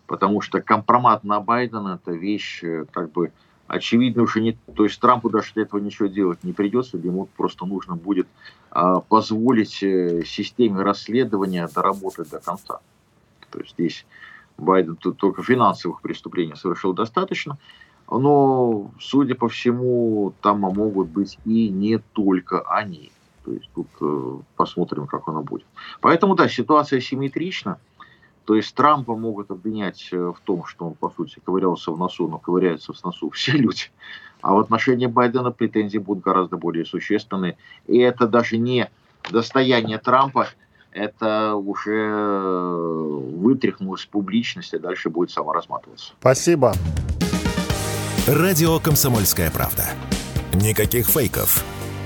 [0.08, 3.32] потому что компромат на Байдена– это вещь, э, как бы,
[3.74, 4.54] очевидно уже не...
[4.76, 8.28] То есть Трампу даже для этого ничего делать не придется, ему просто нужно будет
[8.72, 12.80] а, позволить э, системе расследования доработать до конца.
[13.50, 14.06] То есть здесь
[14.58, 17.58] Байден тут только финансовых преступлений совершил достаточно,
[18.10, 23.12] но, судя по всему, там могут быть и не только они.
[23.44, 25.66] То есть тут э, посмотрим, как оно будет.
[26.00, 27.78] Поэтому, да, ситуация симметрична.
[28.46, 32.28] То есть Трампа могут обвинять э, в том, что он, по сути, ковырялся в носу,
[32.28, 33.86] но ковыряются в носу все люди.
[34.42, 37.58] А в отношении Байдена претензии будут гораздо более существенные.
[37.88, 38.90] И это даже не
[39.32, 40.50] достояние Трампа,
[40.92, 46.14] это уже э, вытряхнулось в публичность, и дальше будет саморазматываться.
[46.20, 46.74] Спасибо.
[48.28, 49.86] Радио «Комсомольская правда».
[50.54, 51.64] Никаких фейков,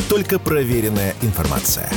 [0.10, 1.90] только проверенная информация.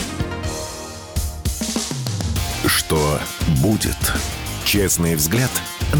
[2.66, 3.18] Что
[3.60, 3.96] будет?
[4.64, 5.50] Честный взгляд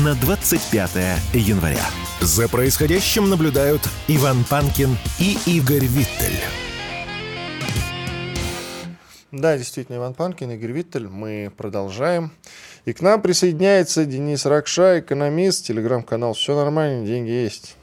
[0.05, 0.91] на 25
[1.35, 1.85] января.
[2.21, 6.39] За происходящим наблюдают Иван Панкин и Игорь Виттель.
[9.33, 11.09] Да, действительно, Иван Панкин, Игорь Виттель.
[11.09, 12.33] Мы продолжаем.
[12.85, 17.77] И к нам присоединяется Денис Ракша, экономист, телеграм-канал «Все нормально, деньги есть»,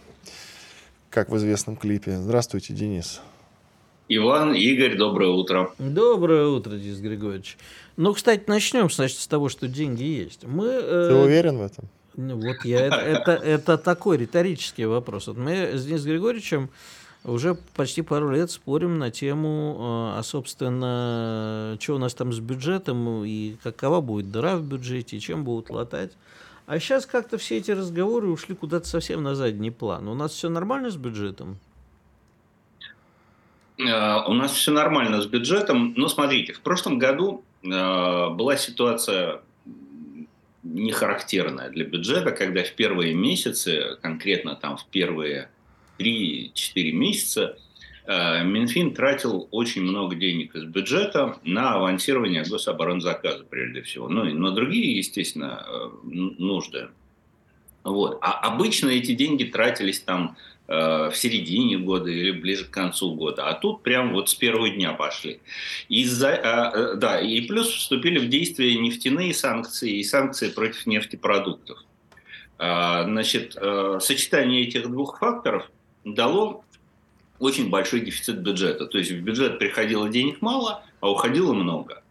[1.09, 2.17] как в известном клипе.
[2.17, 3.21] Здравствуйте, Денис.
[4.09, 5.71] Иван, Игорь, доброе утро.
[5.77, 7.57] Доброе утро, Денис Григорьевич.
[7.97, 10.43] Ну, кстати, начнем, значит, с того, что деньги есть.
[10.43, 11.89] Мы, э, Ты уверен в этом?
[12.15, 15.27] Ну, вот я, это, это, это такой риторический вопрос.
[15.27, 16.69] Вот мы с Денисом Григорьевичем
[17.23, 19.75] уже почти пару лет спорим на тему,
[20.13, 25.17] э, а, собственно, что у нас там с бюджетом и какова будет дыра в бюджете,
[25.17, 26.11] и чем будут латать.
[26.67, 30.07] А сейчас как-то все эти разговоры ушли куда-то совсем на задний план.
[30.07, 31.57] У нас все нормально с бюджетом?
[33.79, 35.93] Э, у нас все нормально с бюджетом.
[35.95, 39.41] Но смотрите, в прошлом году была ситуация
[40.63, 45.49] не характерная для бюджета, когда в первые месяцы, конкретно там в первые
[45.97, 47.57] 3-4 месяца,
[48.05, 54.09] э, Минфин тратил очень много денег из бюджета на авансирование гособоронзаказа, прежде всего.
[54.09, 55.65] Ну и на другие, естественно,
[56.03, 56.89] нужды.
[57.83, 58.19] Вот.
[58.21, 63.47] А обычно эти деньги тратились там Э, в середине года или ближе к концу года.
[63.47, 65.39] А тут прям вот с первого дня пошли.
[65.87, 71.79] Из-за, э, да, и плюс вступили в действие нефтяные санкции и санкции против нефтепродуктов.
[72.59, 75.69] А, значит, э, сочетание этих двух факторов
[76.03, 76.63] дало
[77.39, 78.87] очень большой дефицит бюджета.
[78.87, 82.03] То есть в бюджет приходило денег мало, а уходило много.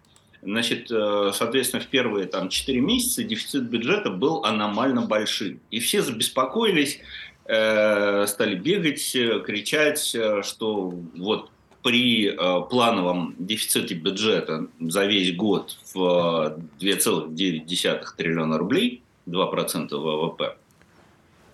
[0.42, 5.59] Значит, э, соответственно, в первые там, 4 месяца дефицит бюджета был аномально большим.
[5.73, 7.01] И все забеспокоились, э,
[7.47, 9.13] стали бегать,
[9.45, 11.51] кричать, что вот
[11.83, 12.37] при
[12.69, 20.57] плановом дефиците бюджета за весь год в 2,9 триллиона рублей, 2% ВВП,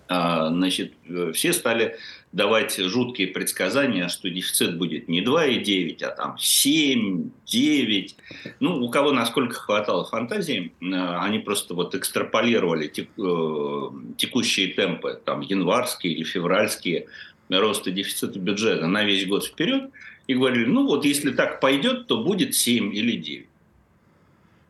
[0.07, 0.93] а, значит,
[1.33, 1.97] все стали
[2.33, 8.15] давать жуткие предсказания, что дефицит будет не 2,9, а там 7, 9.
[8.59, 15.41] Ну, у кого насколько хватало фантазии, а, они просто вот экстраполировали э, текущие темпы, там,
[15.41, 17.05] январские или февральские
[17.49, 19.91] роста дефицита бюджета на весь год вперед
[20.25, 23.47] и говорили, ну вот если так пойдет, то будет 7 или 9.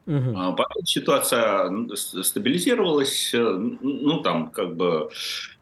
[0.05, 0.55] Угу.
[0.57, 5.09] Потом ситуация стабилизировалась, э, ну там как бы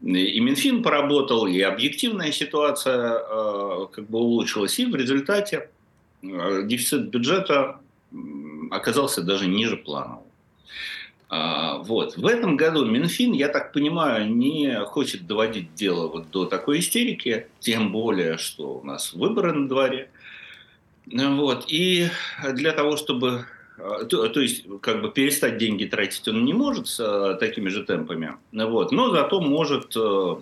[0.01, 5.69] и Минфин поработал, и объективная ситуация э, как бы улучшилась, и в результате
[6.23, 7.81] э, дефицит бюджета
[8.71, 10.25] оказался даже ниже планового.
[11.29, 12.17] А, вот.
[12.17, 17.47] В этом году Минфин, я так понимаю, не хочет доводить дело вот до такой истерики,
[17.59, 20.09] тем более, что у нас выборы на дворе.
[21.05, 21.65] Вот.
[21.69, 22.09] И
[22.53, 23.45] для того, чтобы
[24.09, 27.83] то, то есть, как бы перестать деньги тратить он не может с а, такими же
[27.83, 30.35] темпами, вот, но зато может э,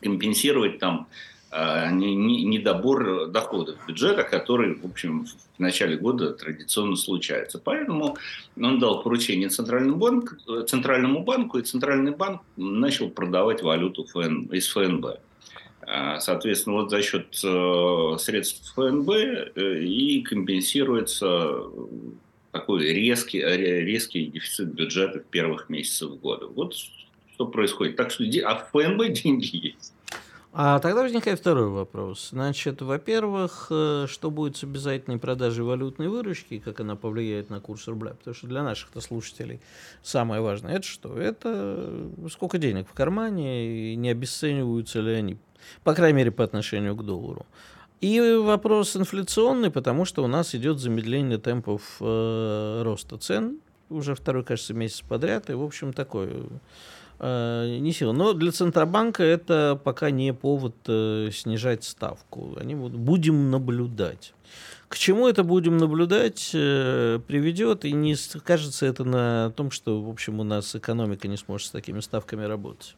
[0.00, 1.08] компенсировать там
[1.50, 7.58] а, недобор доходов бюджета, который, в общем, в начале года традиционно случается.
[7.58, 8.16] Поэтому
[8.56, 14.68] он дал поручение Центральному банку, Центральному банку и Центральный банк начал продавать валюту ФН, из
[14.68, 15.18] ФНБ.
[16.20, 21.64] Соответственно, вот за счет э, средств ФНБ э, и компенсируется
[22.52, 26.46] такой резкий, резкий дефицит бюджета в первых месяцах года.
[26.46, 26.74] Вот
[27.34, 27.96] что происходит.
[27.96, 29.92] Так что а в ФНБ деньги есть.
[30.52, 32.30] А тогда возникает второй вопрос.
[32.32, 37.86] Значит, во-первых, э, что будет с обязательной продажей валютной выручки, как она повлияет на курс
[37.86, 38.14] рубля?
[38.14, 39.60] Потому что для наших-то слушателей
[40.02, 41.16] самое важное это что?
[41.16, 45.36] Это сколько денег в кармане и не обесцениваются ли они,
[45.84, 47.46] по крайней мере, по отношению к доллару.
[48.00, 53.58] И вопрос инфляционный, потому что у нас идет замедление темпов э, роста цен
[53.90, 55.50] уже второй, кажется, месяц подряд.
[55.50, 56.30] И, в общем, такой
[57.18, 58.12] э, не сила.
[58.12, 62.56] Но для Центробанка это пока не повод э, снижать ставку.
[62.58, 64.32] Они будут, будем наблюдать.
[64.88, 70.08] К чему это будем наблюдать э, приведет, и не кажется это на том, что, в
[70.08, 72.96] общем, у нас экономика не сможет с такими ставками работать.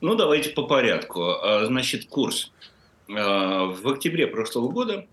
[0.00, 1.22] Ну, давайте по порядку.
[1.22, 2.52] А, значит, курс.
[3.08, 5.06] А, в октябре прошлого года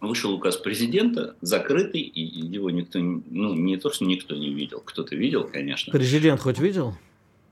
[0.00, 5.16] вышел указ президента, закрытый, и его никто, ну, не то, что никто не видел, кто-то
[5.16, 5.92] видел, конечно.
[5.92, 6.96] Президент хоть видел?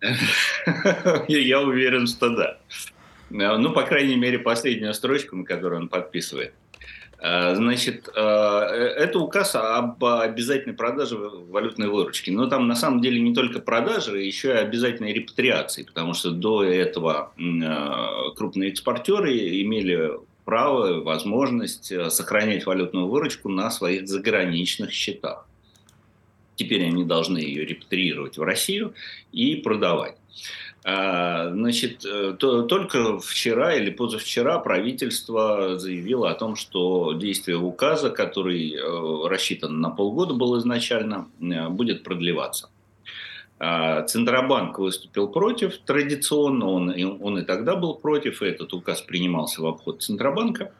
[1.29, 2.59] Я уверен, что да.
[3.31, 6.53] Ну, по крайней мере, последнюю строчку, которую он подписывает.
[7.25, 12.31] А, значит, э, это указ об обязательной продаже валютной выручки.
[12.31, 16.65] Но там на самом деле не только продажи, еще и обязательной репатриации, потому что до
[16.65, 20.11] этого а, крупные экспортеры имели
[20.45, 25.47] право, возможность э, сохранять валютную выручку на своих заграничных счетах.
[26.57, 28.95] Теперь они должны ее репатриировать в Россию
[29.31, 30.17] и продавать.
[30.85, 38.11] А, значит, э, то, только вчера или позавчера правительство заявило о том, что действие указа,
[38.11, 42.69] который э, рассчитан на полгода был изначально, э, будет продлеваться.
[43.61, 49.63] А, Центробанк выступил против традиционно, он, он и тогда был против, и этот указ принимался
[49.63, 50.73] в обход Центробанка.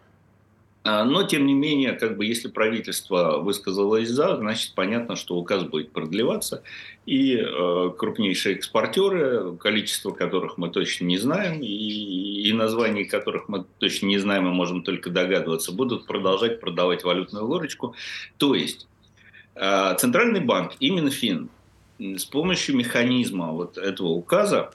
[0.85, 5.63] А, но, тем не менее, как бы, если правительство высказалось за, значит, понятно, что указ
[5.63, 6.65] будет продлеваться.
[7.07, 13.65] И э, крупнейшие экспортеры, количество которых мы точно не знаем, и, и названий которых мы
[13.79, 17.95] точно не знаем, мы можем только догадываться, будут продолжать продавать валютную выручку.
[18.37, 18.89] То есть,
[19.55, 21.49] э, Центральный банк и Минфин
[22.01, 24.73] с помощью механизма вот этого указа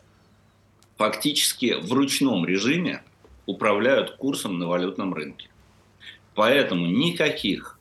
[0.98, 3.04] фактически в ручном режиме
[3.46, 5.50] управляют курсом на валютном рынке.
[6.38, 7.80] Поэтому никаких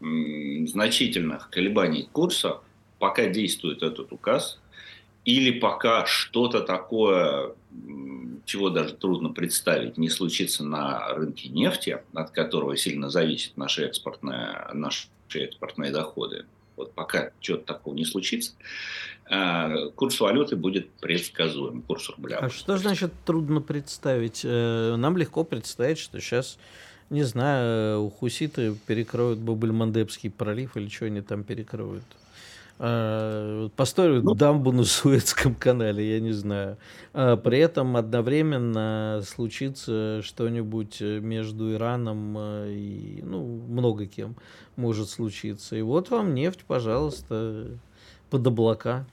[0.00, 2.60] значительных колебаний курса,
[2.98, 4.58] пока действует этот указ,
[5.26, 7.52] или пока что-то такое,
[8.46, 14.68] чего даже трудно представить, не случится на рынке нефти, от которого сильно зависят наши экспортные,
[14.72, 18.54] наши экспортные доходы, вот пока чего-то такого не случится,
[19.26, 22.38] а, курс валюты будет предсказуем, курс рубля.
[22.38, 24.40] А что значит трудно представить?
[24.44, 26.58] Э, нам легко представить, что сейчас
[27.12, 32.02] не знаю, у хуситы перекроют Бабель-Мандебский пролив или что они там перекроют.
[32.78, 36.78] э, построят ну, дамбу на Суэцком канале, я не знаю.
[37.12, 44.34] А при этом одновременно случится что-нибудь между Ираном и, ну, много кем
[44.76, 45.76] может случиться.
[45.76, 47.68] И вот вам нефть, пожалуйста,
[48.30, 49.06] под облака.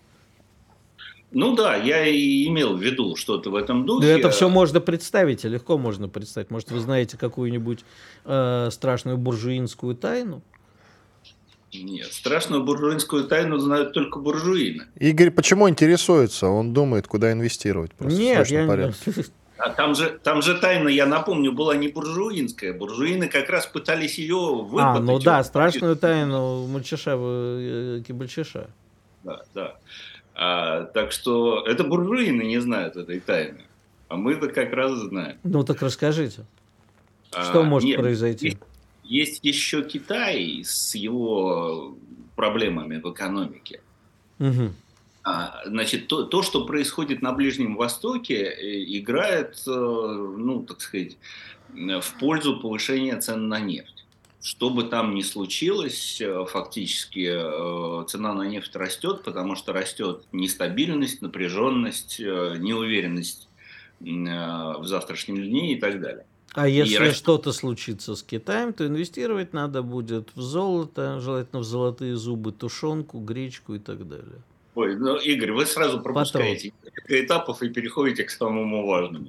[1.31, 4.07] Ну да, я и имел в виду что-то в этом духе.
[4.07, 6.49] Но это все можно представить, легко можно представить.
[6.49, 7.85] Может, вы знаете какую-нибудь
[8.25, 10.41] э, страшную буржуинскую тайну?
[11.71, 14.85] Нет, страшную буржуинскую тайну знают только буржуины.
[14.95, 16.47] Игорь почему интересуется?
[16.47, 17.91] Он думает, куда инвестировать.
[17.99, 18.93] Нет, я не...
[19.59, 22.73] А там же, там же тайна, я напомню, была не буржуинская.
[22.73, 24.95] Буржуины как раз пытались ее выпытать.
[24.95, 28.69] А, ну да, страшную тайну Мальчиша э, Кибальчиша.
[29.23, 29.75] Да, да.
[30.41, 33.65] А, так что это буржуины не знают этой тайны.
[34.07, 35.37] А мы-то как раз знаем.
[35.43, 36.45] Ну так расскажите.
[37.33, 38.47] А, что может нет, произойти?
[38.47, 38.59] Есть,
[39.03, 41.97] есть еще Китай с его
[42.37, 43.81] проблемами в экономике.
[44.39, 44.71] Угу.
[45.25, 51.17] А, значит, то, то, что происходит на Ближнем Востоке, э, играет, э, ну, так сказать,
[51.73, 53.98] в пользу повышения цен на нефть
[54.41, 60.23] что бы там ни случилось, э, фактически э, цена на нефть растет, потому что растет
[60.31, 63.47] нестабильность, напряженность, э, неуверенность
[64.01, 66.25] в завтрашнем дне и так далее.
[66.53, 67.17] А если растет...
[67.17, 73.19] что-то случится с Китаем, то инвестировать надо будет в золото, желательно в золотые зубы, тушенку,
[73.19, 74.41] гречку и так далее.
[74.75, 77.03] Ой, ну, Игорь, вы сразу пропускаете Потом.
[77.09, 79.27] этапов и переходите к самому важному.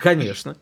[0.00, 0.56] Конечно.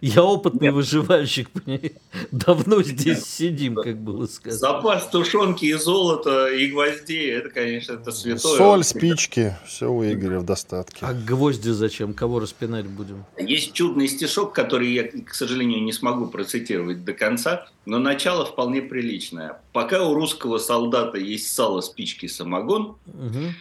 [0.00, 0.74] Я опытный Нет.
[0.74, 1.48] выживальщик,
[2.30, 4.58] давно здесь сидим, как было сказано.
[4.58, 8.56] Запас тушенки и золота, и гвоздей, это, конечно, это святое.
[8.56, 10.98] Соль, спички, все у Игоря в достатке.
[11.06, 12.14] А гвозди зачем?
[12.14, 13.24] Кого распинать будем?
[13.38, 18.82] Есть чудный стишок, который я, к сожалению, не смогу процитировать до конца, но начало вполне
[18.82, 19.60] приличное.
[19.72, 23.54] Пока у русского солдата есть сало, спички, самогон, угу.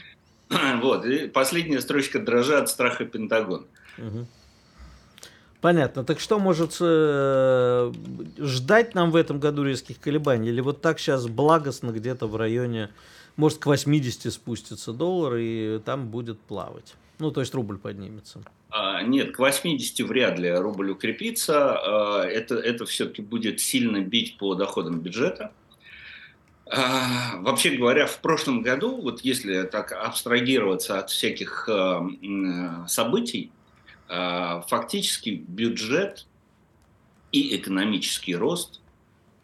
[0.81, 3.65] вот, и последняя строчка «Дрожа от страха Пентагон».
[3.97, 4.27] Угу.
[5.65, 6.03] Понятно.
[6.03, 7.91] Так что может э,
[8.37, 10.49] ждать нам в этом году резких колебаний?
[10.49, 12.91] Или вот так сейчас благостно где-то в районе,
[13.35, 16.93] может, к 80 спустится доллар, и там будет плавать?
[17.17, 18.43] Ну, то есть рубль поднимется.
[18.69, 21.79] А, нет, к 80 вряд ли рубль укрепится.
[21.79, 25.51] А, это, это все-таки будет сильно бить по доходам бюджета.
[26.67, 31.67] А, вообще говоря, в прошлом году, вот если так абстрагироваться от всяких
[32.87, 33.64] событий, Э,
[34.07, 36.27] фактически бюджет
[37.35, 38.79] и экономический рост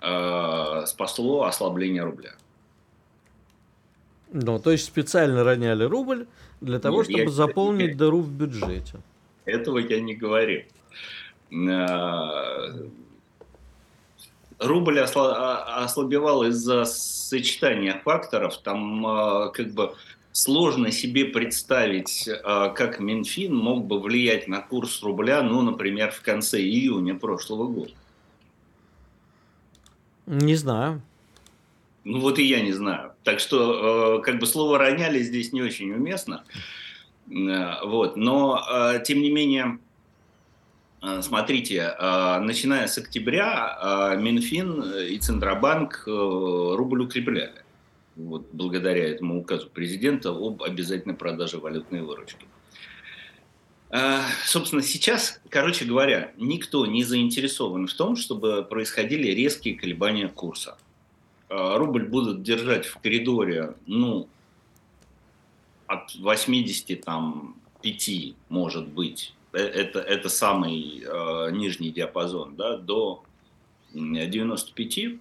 [0.02, 2.32] э, спасло ослабление рубля.
[4.32, 6.26] Ну, то есть специально роняли рубль
[6.62, 7.96] для того, Нет, чтобы заполнить я...
[7.96, 9.02] дыру в бюджете.
[9.44, 10.62] Этого я не говорил.
[11.52, 12.88] Э,
[14.60, 18.58] рубль ослабевал из-за сочетания факторов.
[18.60, 19.96] Там как бы
[20.32, 26.22] сложно себе представить, а, как Минфин мог бы влиять на курс рубля, ну, например, в
[26.22, 27.94] конце июня прошлого года.
[30.26, 31.02] Не знаю.
[32.04, 33.14] Ну вот и я не знаю.
[33.24, 36.44] Так что а, как бы слово роняли здесь не очень уместно.
[37.30, 38.16] А, вот.
[38.16, 38.64] Но
[39.06, 39.80] тем не менее,
[41.22, 47.62] смотрите, начиная с октября Минфин и Центробанк рубль укрепляли
[48.16, 52.46] вот, благодаря этому указу президента об обязательной продаже валютной выручки.
[53.90, 60.78] А, собственно, сейчас, короче говоря, никто не заинтересован в том, чтобы происходили резкие колебания курса.
[61.50, 64.30] А, рубль будут держать в коридоре, ну,
[65.88, 73.24] от 85, там, 5, может быть, э, это, это самый э, нижний диапазон, да, до
[73.94, 75.18] 95, а,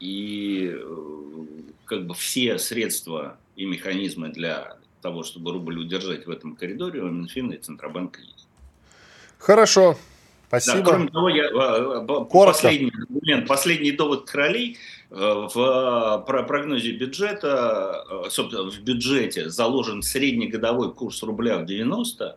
[0.00, 1.44] и э,
[1.86, 7.08] как бы все средства и механизмы для того, чтобы рубль удержать в этом коридоре, у
[7.08, 8.46] Минфина и Центробанка есть.
[9.38, 9.96] Хорошо.
[10.48, 10.78] Спасибо.
[10.78, 14.76] Да, кроме того, я, а, а, последний момент, последний довод королей
[15.10, 22.36] э, в прогнозе бюджета, э, собственно, в бюджете заложен среднегодовой курс рубля в 90, Э,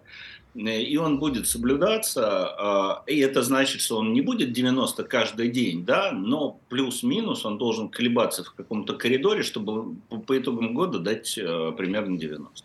[0.56, 5.84] и он будет соблюдаться, а, и это значит, что он не будет 90 каждый день,
[5.84, 11.74] да, но плюс-минус он должен колебаться в каком-то коридоре, чтобы по итогам года дать э,
[11.78, 12.63] примерно 90.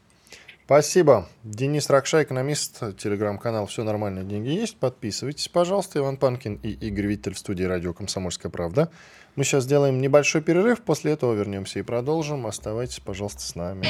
[0.70, 1.29] Спасибо.
[1.42, 4.77] Денис Ракша, экономист, телеграм-канал «Все нормально, деньги есть».
[4.77, 5.98] Подписывайтесь, пожалуйста.
[5.98, 8.88] Иван Панкин и Игорь Виттель в студии радио «Комсомольская правда».
[9.35, 12.46] Мы сейчас сделаем небольшой перерыв, после этого вернемся и продолжим.
[12.46, 13.85] Оставайтесь, пожалуйста, с нами.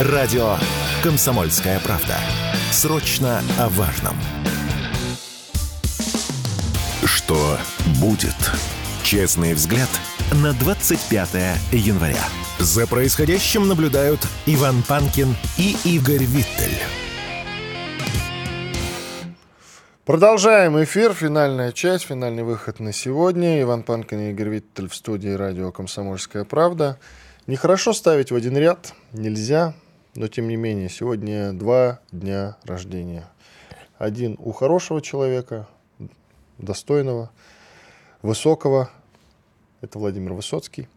[0.00, 0.56] Радио
[1.02, 2.16] «Комсомольская правда».
[2.70, 4.16] Срочно о важном.
[7.04, 7.58] Что
[8.00, 8.34] будет?
[9.02, 9.90] Честный взгляд
[10.42, 11.28] на 25
[11.72, 12.24] января.
[12.58, 16.78] За происходящим наблюдают Иван Панкин и Игорь Виттель.
[20.06, 21.12] Продолжаем эфир.
[21.12, 23.60] Финальная часть, финальный выход на сегодня.
[23.60, 26.98] Иван Панкин и Игорь Виттель в студии радио «Комсомольская правда».
[27.46, 29.74] Нехорошо ставить в один ряд, нельзя,
[30.14, 33.24] но тем не менее, сегодня два дня рождения.
[33.98, 35.68] Один у хорошего человека,
[36.58, 37.30] достойного,
[38.22, 38.90] высокого,
[39.80, 40.88] это Владимир Высоцкий,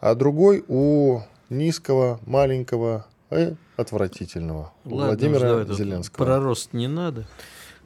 [0.00, 6.24] а другой у низкого, маленького и отвратительного, Ладно, Владимира давай, Зеленского.
[6.24, 7.26] Про рост не надо.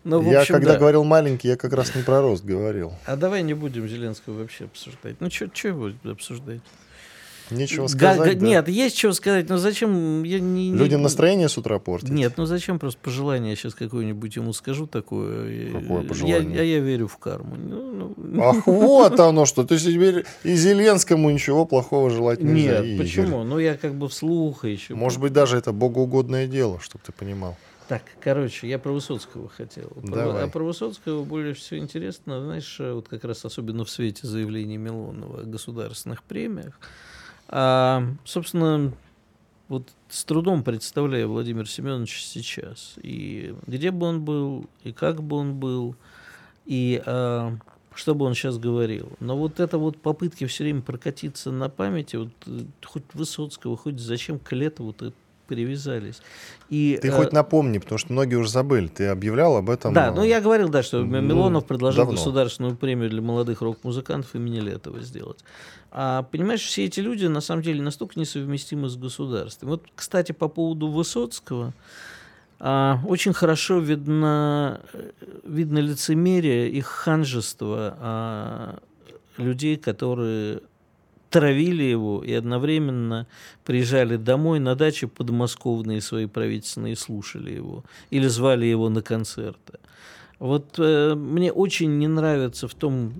[0.05, 0.79] Ну, в я общем, когда да.
[0.79, 2.95] говорил маленький, я как раз не про рост говорил.
[3.07, 5.21] А давай не будем Зеленского вообще обсуждать.
[5.21, 6.61] Ну, что его обсуждать?
[7.51, 8.35] Нечего сказать.
[8.35, 8.47] га- да?
[8.47, 10.23] Нет, есть чего сказать, но зачем...
[10.25, 12.09] Я не, не- Людям настроение с утра портить?
[12.11, 15.73] Нет, ну зачем просто пожелание я сейчас какое-нибудь ему скажу такое?
[15.73, 16.57] Какое я- пожелание?
[16.57, 17.57] Я, я верю в карму.
[17.57, 19.65] Ну, ну, Ах, вот оно что.
[19.65, 22.81] То есть теперь и Зеленскому ничего плохого желать нельзя.
[22.81, 23.07] Нет, и Игорь.
[23.07, 23.45] почему?
[23.45, 24.95] Ну, я как бы вслух еще.
[24.95, 27.57] Может быть, даже это богоугодное дело, чтобы ты понимал.
[27.89, 29.91] Так, короче, я про Высоцкого хотел.
[29.91, 30.43] Про- Давай.
[30.45, 35.43] а про Высоцкого более всего интересно, знаешь, вот как раз особенно в свете заявлений Милонова
[35.43, 36.81] о государственных премиях.
[37.49, 38.93] А, собственно,
[39.69, 42.95] вот с трудом представляю Владимира Семеновича сейчас.
[43.03, 45.97] И где бы он был, и как бы он был,
[46.65, 47.57] и а,
[47.95, 49.11] что бы он сейчас говорил.
[49.21, 53.99] Но вот это вот попытки все время прокатиться на памяти, вот э, хоть Высоцкого, хоть
[53.99, 55.13] зачем к Летову-то
[55.47, 56.21] привязались.
[56.69, 58.89] И, Ты э, хоть напомни, потому что многие уже забыли.
[58.89, 59.95] Ты объявлял об этом.
[59.95, 62.13] да, э, ну я говорил, да, что ну, Милонов предложил давно.
[62.17, 65.39] государственную премию для молодых рок-музыкантов имени Летова сделать.
[65.91, 69.71] А понимаешь, все эти люди на самом деле настолько несовместимы с государством.
[69.71, 71.73] Вот, кстати, по поводу Высоцкого,
[72.59, 75.11] а, очень хорошо видно, э,
[75.45, 78.79] видно лицемерие и ханжество а,
[79.37, 80.61] людей, которые
[81.31, 83.27] травили его и одновременно
[83.65, 87.85] приезжали домой на дачи подмосковные свои правительственные слушали его.
[88.11, 89.79] Или звали его на концерты.
[90.39, 93.15] Вот э, мне очень не нравится в том,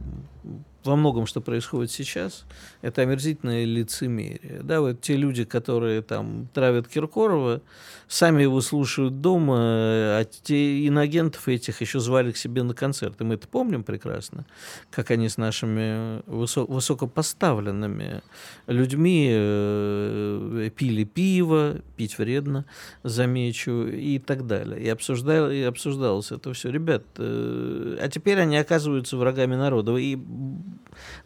[0.87, 2.45] во многом, что происходит сейчас,
[2.83, 4.61] это омерзительное лицемерие.
[4.63, 7.61] Да, вот те люди, которые там травят Киркорова,
[8.09, 13.25] сами его слушают дома, а те иноагентов этих еще звали к себе на концерты.
[13.25, 14.47] Мы это помним прекрасно,
[14.91, 18.23] как они с нашими высо- высокопоставленными
[18.67, 22.65] людьми э, пили пиво, пить вредно,
[23.03, 24.81] замечу, и так далее.
[24.81, 26.71] И, обсуждал, и обсуждалось это все.
[26.71, 29.97] Ребят, э, а теперь они оказываются врагами народа.
[29.97, 30.17] И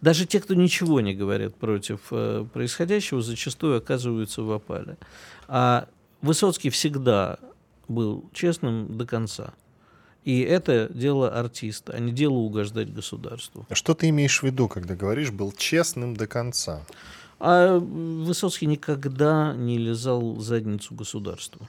[0.01, 4.97] даже те, кто ничего не говорят против э, происходящего, зачастую оказываются в опале.
[5.49, 5.89] А
[6.23, 7.39] Высоцкий всегда
[7.89, 9.55] был честным до конца.
[10.25, 13.67] И это дело артиста, а не дело угождать государству.
[13.73, 16.85] Что ты имеешь в виду, когда говоришь, был честным до конца?
[17.39, 21.67] А Высоцкий никогда не лизал задницу государству.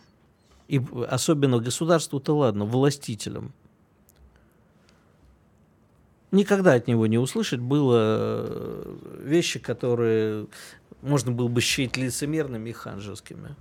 [0.68, 3.54] И особенно государству-то ладно, властителям.
[6.32, 7.98] Никогда от него не услышать было
[8.48, 10.48] э, вещи, которые
[11.02, 13.56] можно было бы счесть лицемерными и ханжескими.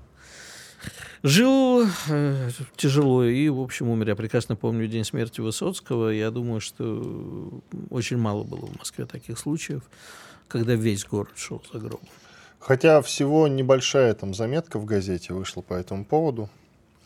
[1.22, 4.10] Жил э, тяжело и, в общем, умер.
[4.10, 6.10] Я прекрасно помню день смерти Высоцкого.
[6.10, 7.60] Я думаю, что
[7.90, 9.82] очень мало было в Москве таких случаев,
[10.48, 12.08] когда весь город шел за гробом.
[12.58, 16.48] Хотя всего небольшая там заметка в газете вышла по этому поводу.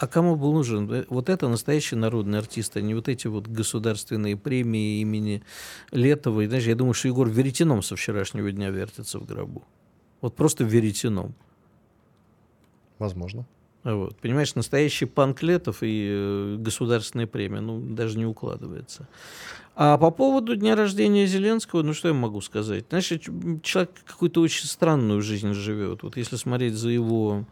[0.04, 0.90] А кому был нужен?
[0.92, 5.42] Э, Вот это настоящий народный артист, а не вот эти вот государственные премии имени
[5.92, 6.42] Летова.
[6.42, 9.62] И, знаешь, я думаю, что Егор веретеном со вчерашнего дня вертится в гробу.
[10.20, 11.34] Вот просто веретеном.
[12.98, 13.46] Возможно.
[13.82, 14.16] А Вот.
[14.16, 19.08] Понимаешь, настоящий панк Летов и э, государственная премия, ну, даже не укладывается.
[19.74, 22.84] А по поводу дня рождения Зеленского, ну, что я могу сказать?
[22.90, 23.10] Знаешь,
[23.62, 26.02] человек какую-то очень странную жизнь живет.
[26.02, 27.46] Вот если смотреть за его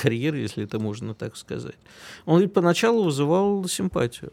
[0.00, 1.76] карьерой, если это можно так сказать.
[2.26, 4.32] Он ведь поначалу вызывал симпатию.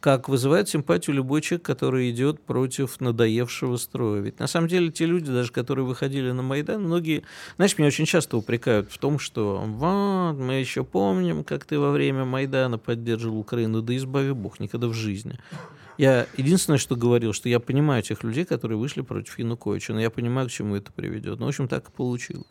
[0.00, 4.20] Как вызывает симпатию любой человек, который идет против надоевшего строя.
[4.20, 7.24] Ведь на самом деле те люди, даже которые выходили на Майдан, многие,
[7.56, 11.90] знаешь, меня очень часто упрекают в том, что вот, мы еще помним, как ты во
[11.90, 15.36] время Майдана поддерживал Украину, да избави Бог, никогда в жизни.
[15.96, 20.10] Я единственное, что говорил, что я понимаю тех людей, которые вышли против Януковича, но я
[20.10, 21.40] понимаю, к чему это приведет.
[21.40, 22.46] Ну, в общем, так и получилось.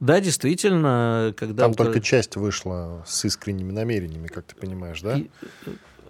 [0.00, 1.64] Да, действительно, когда...
[1.64, 5.18] Там только часть вышла с искренними намерениями, как ты понимаешь, да?
[5.18, 5.28] И,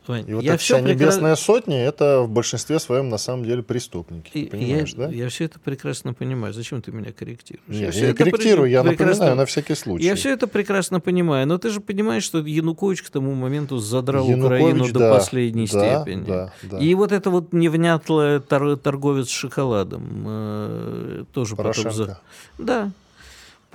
[0.07, 0.93] Вань, и вот эта вся прекра...
[0.93, 4.31] небесная сотня, это в большинстве своем на самом деле преступники.
[4.35, 5.13] И, понимаешь, я, да?
[5.13, 6.55] Я все это прекрасно понимаю.
[6.55, 7.67] Зачем ты меня корректируешь?
[7.67, 9.07] Нет, я, я корректирую, я прекрасно...
[9.07, 10.05] напоминаю на всякий случай.
[10.05, 14.29] Я все это прекрасно понимаю, но ты же понимаешь, что Янукович к тому моменту задрал
[14.29, 16.25] Янукович, Украину да, до последней да, степени.
[16.25, 16.79] Да, да.
[16.79, 21.91] И вот это вот невнятлое торговец с шоколадом э, тоже Порошенко.
[21.91, 22.07] потом...
[22.07, 22.21] За...
[22.59, 22.93] Да,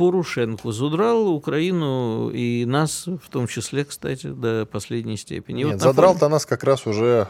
[0.02, 5.60] Порошенко задрал Украину и нас, в том числе, кстати, до последней степени.
[5.60, 6.32] Нет, вот задрал-то фоне...
[6.32, 7.28] нас как раз уже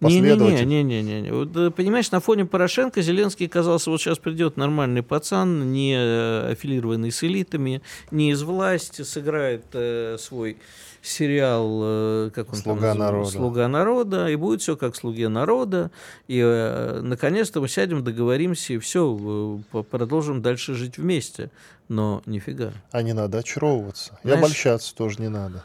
[0.00, 0.66] последователь.
[0.66, 5.96] Не-не-не, не, вот, понимаешь, на фоне Порошенко Зеленский казался, вот сейчас придет нормальный пацан, не
[5.98, 10.56] э, аффилированный с элитами, не из власти, сыграет э, свой
[11.02, 13.30] сериал, э, как он «Слуга там народа».
[13.30, 15.90] «Слуга народа», и будет все как «Слуге народа»,
[16.26, 21.50] и э, наконец-то мы сядем, договоримся, и все, э, продолжим дальше жить вместе.
[21.88, 22.72] Но нифига.
[22.92, 24.18] А не надо очаровываться.
[24.22, 25.64] Знаешь, и обольщаться тоже не надо.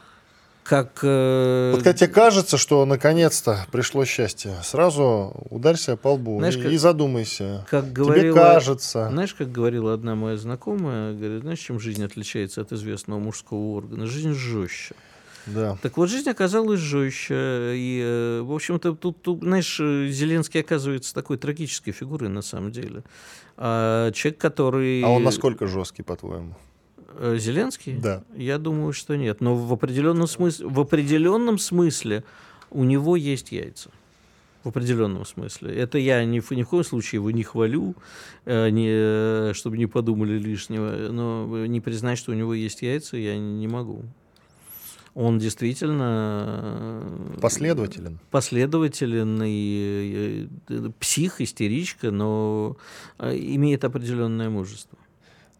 [0.64, 1.00] Как...
[1.02, 1.72] Э...
[1.72, 6.72] Вот когда тебе кажется, что наконец-то пришло счастье, сразу ударься по лбу знаешь, и, как,
[6.72, 7.66] и задумайся.
[7.68, 9.08] Как говорила, тебе кажется.
[9.10, 14.06] Знаешь, как говорила одна моя знакомая, говорит, знаешь, чем жизнь отличается от известного мужского органа?
[14.06, 14.94] Жизнь жестче.
[15.46, 15.76] Да.
[15.82, 17.74] Так вот, жизнь оказалась жестче.
[17.76, 23.02] И, э, в общем-то, тут, тут, знаешь, Зеленский оказывается такой трагической фигурой на самом деле.
[23.56, 25.02] А человек, который...
[25.02, 26.54] А он насколько жесткий, по-твоему?
[27.18, 27.96] Э, Зеленский?
[27.96, 28.24] Да.
[28.36, 29.40] Я думаю, что нет.
[29.40, 32.24] Но в определенном смысле, в определенном смысле
[32.70, 33.90] у него есть яйца.
[34.62, 35.74] В определенном смысле.
[35.74, 37.94] Это я ни, ни в коем случае его не хвалю,
[38.46, 41.12] э, не, чтобы не подумали лишнего.
[41.12, 44.04] Но не признать, что у него есть яйца, я не могу
[45.14, 47.02] он действительно
[47.36, 48.18] э, последователен.
[48.30, 50.48] Последователен и,
[50.98, 52.76] псих, истеричка, но
[53.18, 54.98] э, имеет определенное мужество.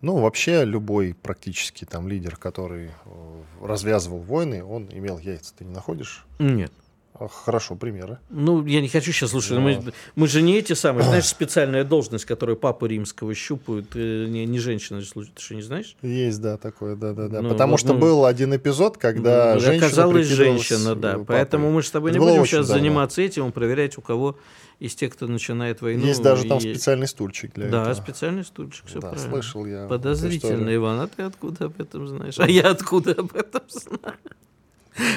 [0.01, 5.55] Ну, вообще любой практически там лидер, который э, развязывал войны, он имел яйца.
[5.57, 6.27] Ты не находишь?
[6.39, 6.73] Нет.
[7.15, 8.19] Хорошо, примеры.
[8.29, 9.53] Ну, я не хочу сейчас слушать.
[9.53, 9.61] Но...
[9.61, 9.81] Мы,
[10.17, 14.59] мы же не эти самые, знаешь, специальная должность, которую папу римского щупают, э, не, не
[14.59, 15.97] женщина, ты что, не знаешь?
[16.03, 17.41] Есть, да, такое, да, да, да.
[17.41, 21.13] Ну, Потому вот, что ну, был один эпизод, когда ну, женщина Оказалась женщина, да.
[21.13, 21.27] Папой.
[21.27, 22.81] Поэтому мы с тобой Это не будем сейчас давно.
[22.81, 24.37] заниматься этим, проверять, у кого
[24.81, 26.05] из тех, кто начинает войну.
[26.05, 27.95] Есть даже там специальный стульчик для да, этого.
[27.95, 29.31] Да, специальный стульчик, все да, правильно.
[29.31, 29.87] слышал я.
[29.87, 32.39] Подозрительно, Иван, а ты откуда об этом знаешь?
[32.39, 34.19] А я откуда об этом знаю?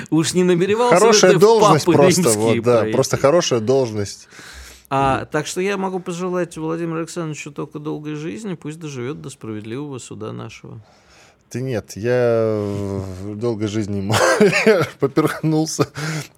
[0.10, 4.28] Уж не намеревался Хорошая должность просто, вот, да, просто хорошая должность.
[4.90, 10.00] А, так что я могу пожелать Владимиру Александровичу только долгой жизни, пусть доживет до справедливого
[10.00, 10.80] суда нашего.
[11.50, 12.60] Ты нет, я
[13.22, 14.12] в долгой жизни
[15.00, 15.88] поперхнулся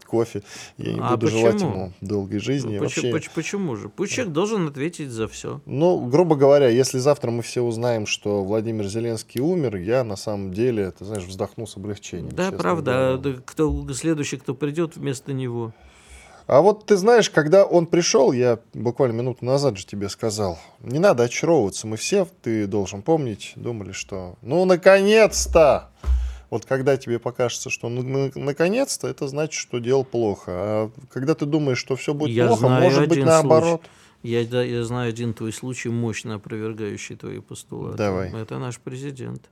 [0.06, 0.42] кофе.
[0.78, 1.40] Я не а буду почему?
[1.40, 2.78] желать ему долгой жизни.
[2.80, 3.32] Почему, Вообще...
[3.34, 3.90] почему же?
[3.90, 5.62] Пусть человек должен ответить за все.
[5.66, 10.54] Ну, грубо говоря, если завтра мы все узнаем, что Владимир Зеленский умер, я на самом
[10.54, 12.36] деле, ты знаешь, вздохну с облегчением.
[12.36, 13.14] Да, правда.
[13.14, 15.74] А кто следующий, кто придет вместо него?
[16.50, 20.98] А вот ты знаешь, когда он пришел, я буквально минуту назад же тебе сказал, не
[20.98, 25.92] надо очаровываться, мы все, ты должен помнить, думали, что ну наконец-то!
[26.50, 30.52] Вот когда тебе покажется, что ну, наконец-то, это значит, что дело плохо.
[30.52, 33.84] А когда ты думаешь, что все будет я плохо, может быть наоборот.
[34.24, 37.96] Я, да, я знаю один твой случай, мощно опровергающий твои постулаты.
[37.96, 38.34] Давай.
[38.34, 39.52] Это наш президент.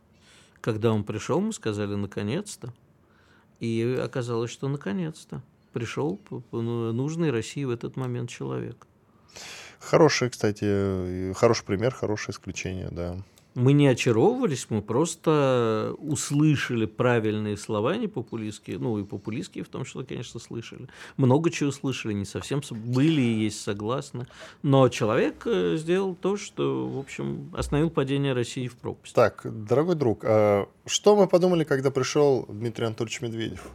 [0.62, 2.74] Когда он пришел, мы сказали «наконец-то».
[3.60, 5.44] И оказалось, что наконец-то
[5.74, 6.20] пришел
[6.52, 8.88] ну, нужный России в этот момент человек.
[9.80, 13.18] Хороший, кстати, хороший пример, хорошее исключение, да.
[13.58, 19.84] Мы не очаровывались, мы просто услышали правильные слова, не популистские, ну и популистские в том
[19.84, 20.88] числе, конечно, слышали.
[21.18, 24.28] Много чего слышали, не совсем были и есть согласны.
[24.62, 29.16] Но человек э, сделал то, что, в общем, остановил падение России в пропасть.
[29.16, 33.72] Так, дорогой друг, а что мы подумали, когда пришел Дмитрий Анатольевич Медведев?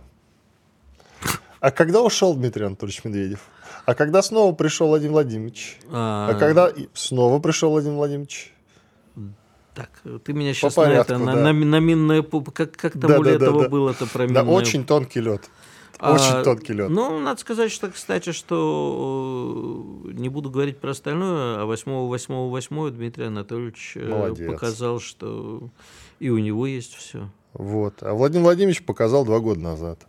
[1.62, 3.38] А когда ушел Дмитрий Анатольевич Медведев?
[3.86, 5.78] А когда снова пришел Владимир Владимирович?
[5.92, 8.52] А, а когда снова пришел Владимир Владимирович?
[9.72, 9.88] Так,
[10.24, 11.18] ты меня сейчас на это, да.
[11.18, 14.42] на, на, на минное, как, как там да, у да, было-то про минное...
[14.42, 15.48] Да, очень тонкий лед.
[16.00, 16.90] Очень а, тонкий лед.
[16.90, 23.26] Ну, надо сказать, что, кстати, что э, не буду говорить про остальное, а 8-8-8 Дмитрий
[23.26, 24.50] Анатольевич э, Молодец.
[24.50, 25.70] показал, что
[26.18, 27.30] и у него есть все.
[27.52, 28.02] Вот.
[28.02, 30.00] А Владимир Владимирович показал два года назад.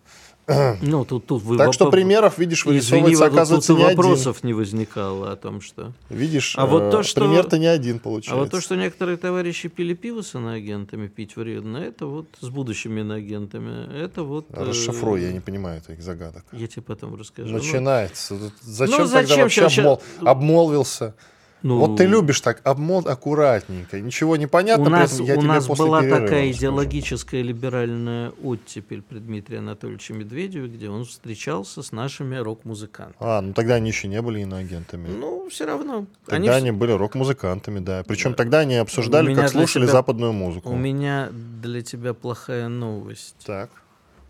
[0.82, 1.76] Ну, тут, тут вы так воп...
[1.76, 4.48] что примеров, видишь, вырисовывается, Извини, оказывается, тут, не вопросов один.
[4.48, 5.94] не возникало о том, что...
[6.10, 7.22] Видишь, а вот то, э, что...
[7.22, 8.36] пример-то не один получается.
[8.36, 12.50] А вот то, что некоторые товарищи пили пиво с иноагентами, пить вредно, это вот с
[12.50, 14.48] будущими иноагентами, это вот...
[14.50, 15.28] Э, Расшифруй, э...
[15.28, 16.44] я не понимаю этих загадок.
[16.52, 17.54] Я тебе потом расскажу.
[17.54, 18.34] Начинается.
[18.34, 19.78] Ну, зачем, ну, зачем тогда вообще сейчас...
[19.78, 20.02] обмол...
[20.20, 21.16] обмолвился?
[21.64, 24.86] Ну, вот ты любишь так обмот аккуратненько, ничего не понятно.
[24.86, 26.52] У нас, я у нас была такая скажу.
[26.52, 33.16] идеологическая либеральная оттепель при Дмитрия Анатольевиче Медведеве, где он встречался с нашими рок-музыкантами.
[33.20, 35.08] А, ну тогда они еще не были иноагентами.
[35.08, 36.06] Ну, все равно.
[36.26, 38.04] Тогда они, они были рок-музыкантами, да.
[38.06, 38.36] Причем да.
[38.36, 40.70] тогда они обсуждали, как слушали тебя, западную музыку.
[40.70, 43.36] У меня для тебя плохая новость.
[43.46, 43.70] Так.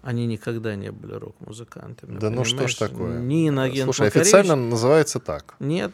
[0.04, 2.20] Они никогда не были рок-музыкантами.
[2.20, 3.20] Да ну что ж такое?
[3.20, 3.50] Ни
[3.84, 5.56] Слушай, официально называется так.
[5.60, 5.94] Нет.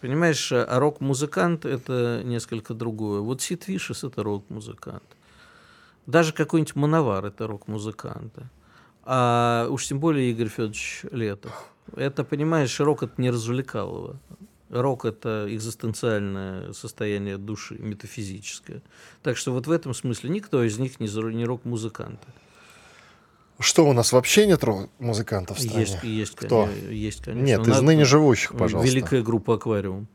[0.00, 3.20] Понимаешь, а рок-музыкант это несколько другое.
[3.20, 5.04] Вот Сид Вишес это рок-музыкант.
[6.06, 8.34] Даже какой-нибудь Мановар это рок-музыкант.
[9.04, 11.70] А уж тем более Игорь Федорович Летов.
[11.94, 14.18] Это, понимаешь, рок это не развлекалово.
[14.70, 18.82] Рок это экзистенциальное состояние души, метафизическое.
[19.22, 22.28] Так что вот в этом смысле никто из них не рок-музыканты.
[23.60, 24.64] Что у нас вообще нет
[24.98, 25.80] музыкантов в стране?
[25.80, 26.68] Есть, есть, Кто?
[26.88, 27.44] есть конечно.
[27.44, 28.90] Нет, из ныне живущих, пожалуйста.
[28.90, 30.08] Великая группа Аквариум.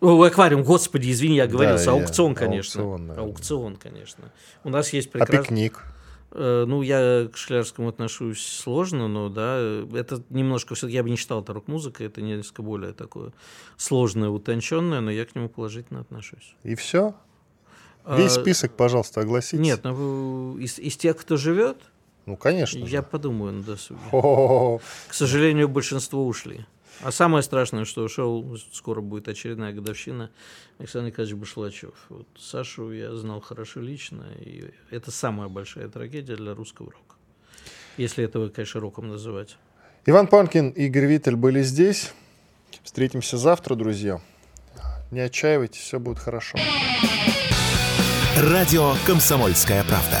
[0.00, 1.86] О, аквариум, господи, извини, я оговорился.
[1.86, 2.36] Да, аукцион, я...
[2.36, 2.82] конечно.
[2.82, 4.32] Аукцион, аукцион, конечно.
[4.62, 5.38] У нас есть прекрасный...
[5.38, 5.82] А пикник?
[6.32, 9.58] Э, ну, я к Шлярскому отношусь сложно, но да,
[9.94, 13.32] это немножко все-таки я бы не считал это рок-музыкой, это несколько более такое
[13.76, 16.54] сложное, утонченное, но я к нему положительно отношусь.
[16.64, 17.14] И все?
[18.06, 19.62] Весь а, список, пожалуйста, огласите.
[19.62, 21.78] Нет, ну, из, из тех, кто живет,
[22.26, 22.78] ну, конечно.
[22.78, 23.02] Я же.
[23.02, 24.00] подумаю на досуге.
[24.12, 24.80] О-о-о.
[25.08, 26.66] К сожалению, большинство ушли.
[27.00, 30.30] А самое страшное, что ушел, скоро будет очередная годовщина,
[30.78, 31.94] Александр Николаевич Башлачев.
[32.08, 37.16] Вот Сашу я знал хорошо лично, и это самая большая трагедия для русского рока.
[37.96, 39.56] Если этого, конечно, роком называть.
[40.06, 42.12] Иван Панкин и Игорь Виттель были здесь.
[42.82, 44.20] Встретимся завтра, друзья.
[45.10, 46.58] Не отчаивайтесь, все будет хорошо.
[48.36, 50.20] Радио «Комсомольская правда».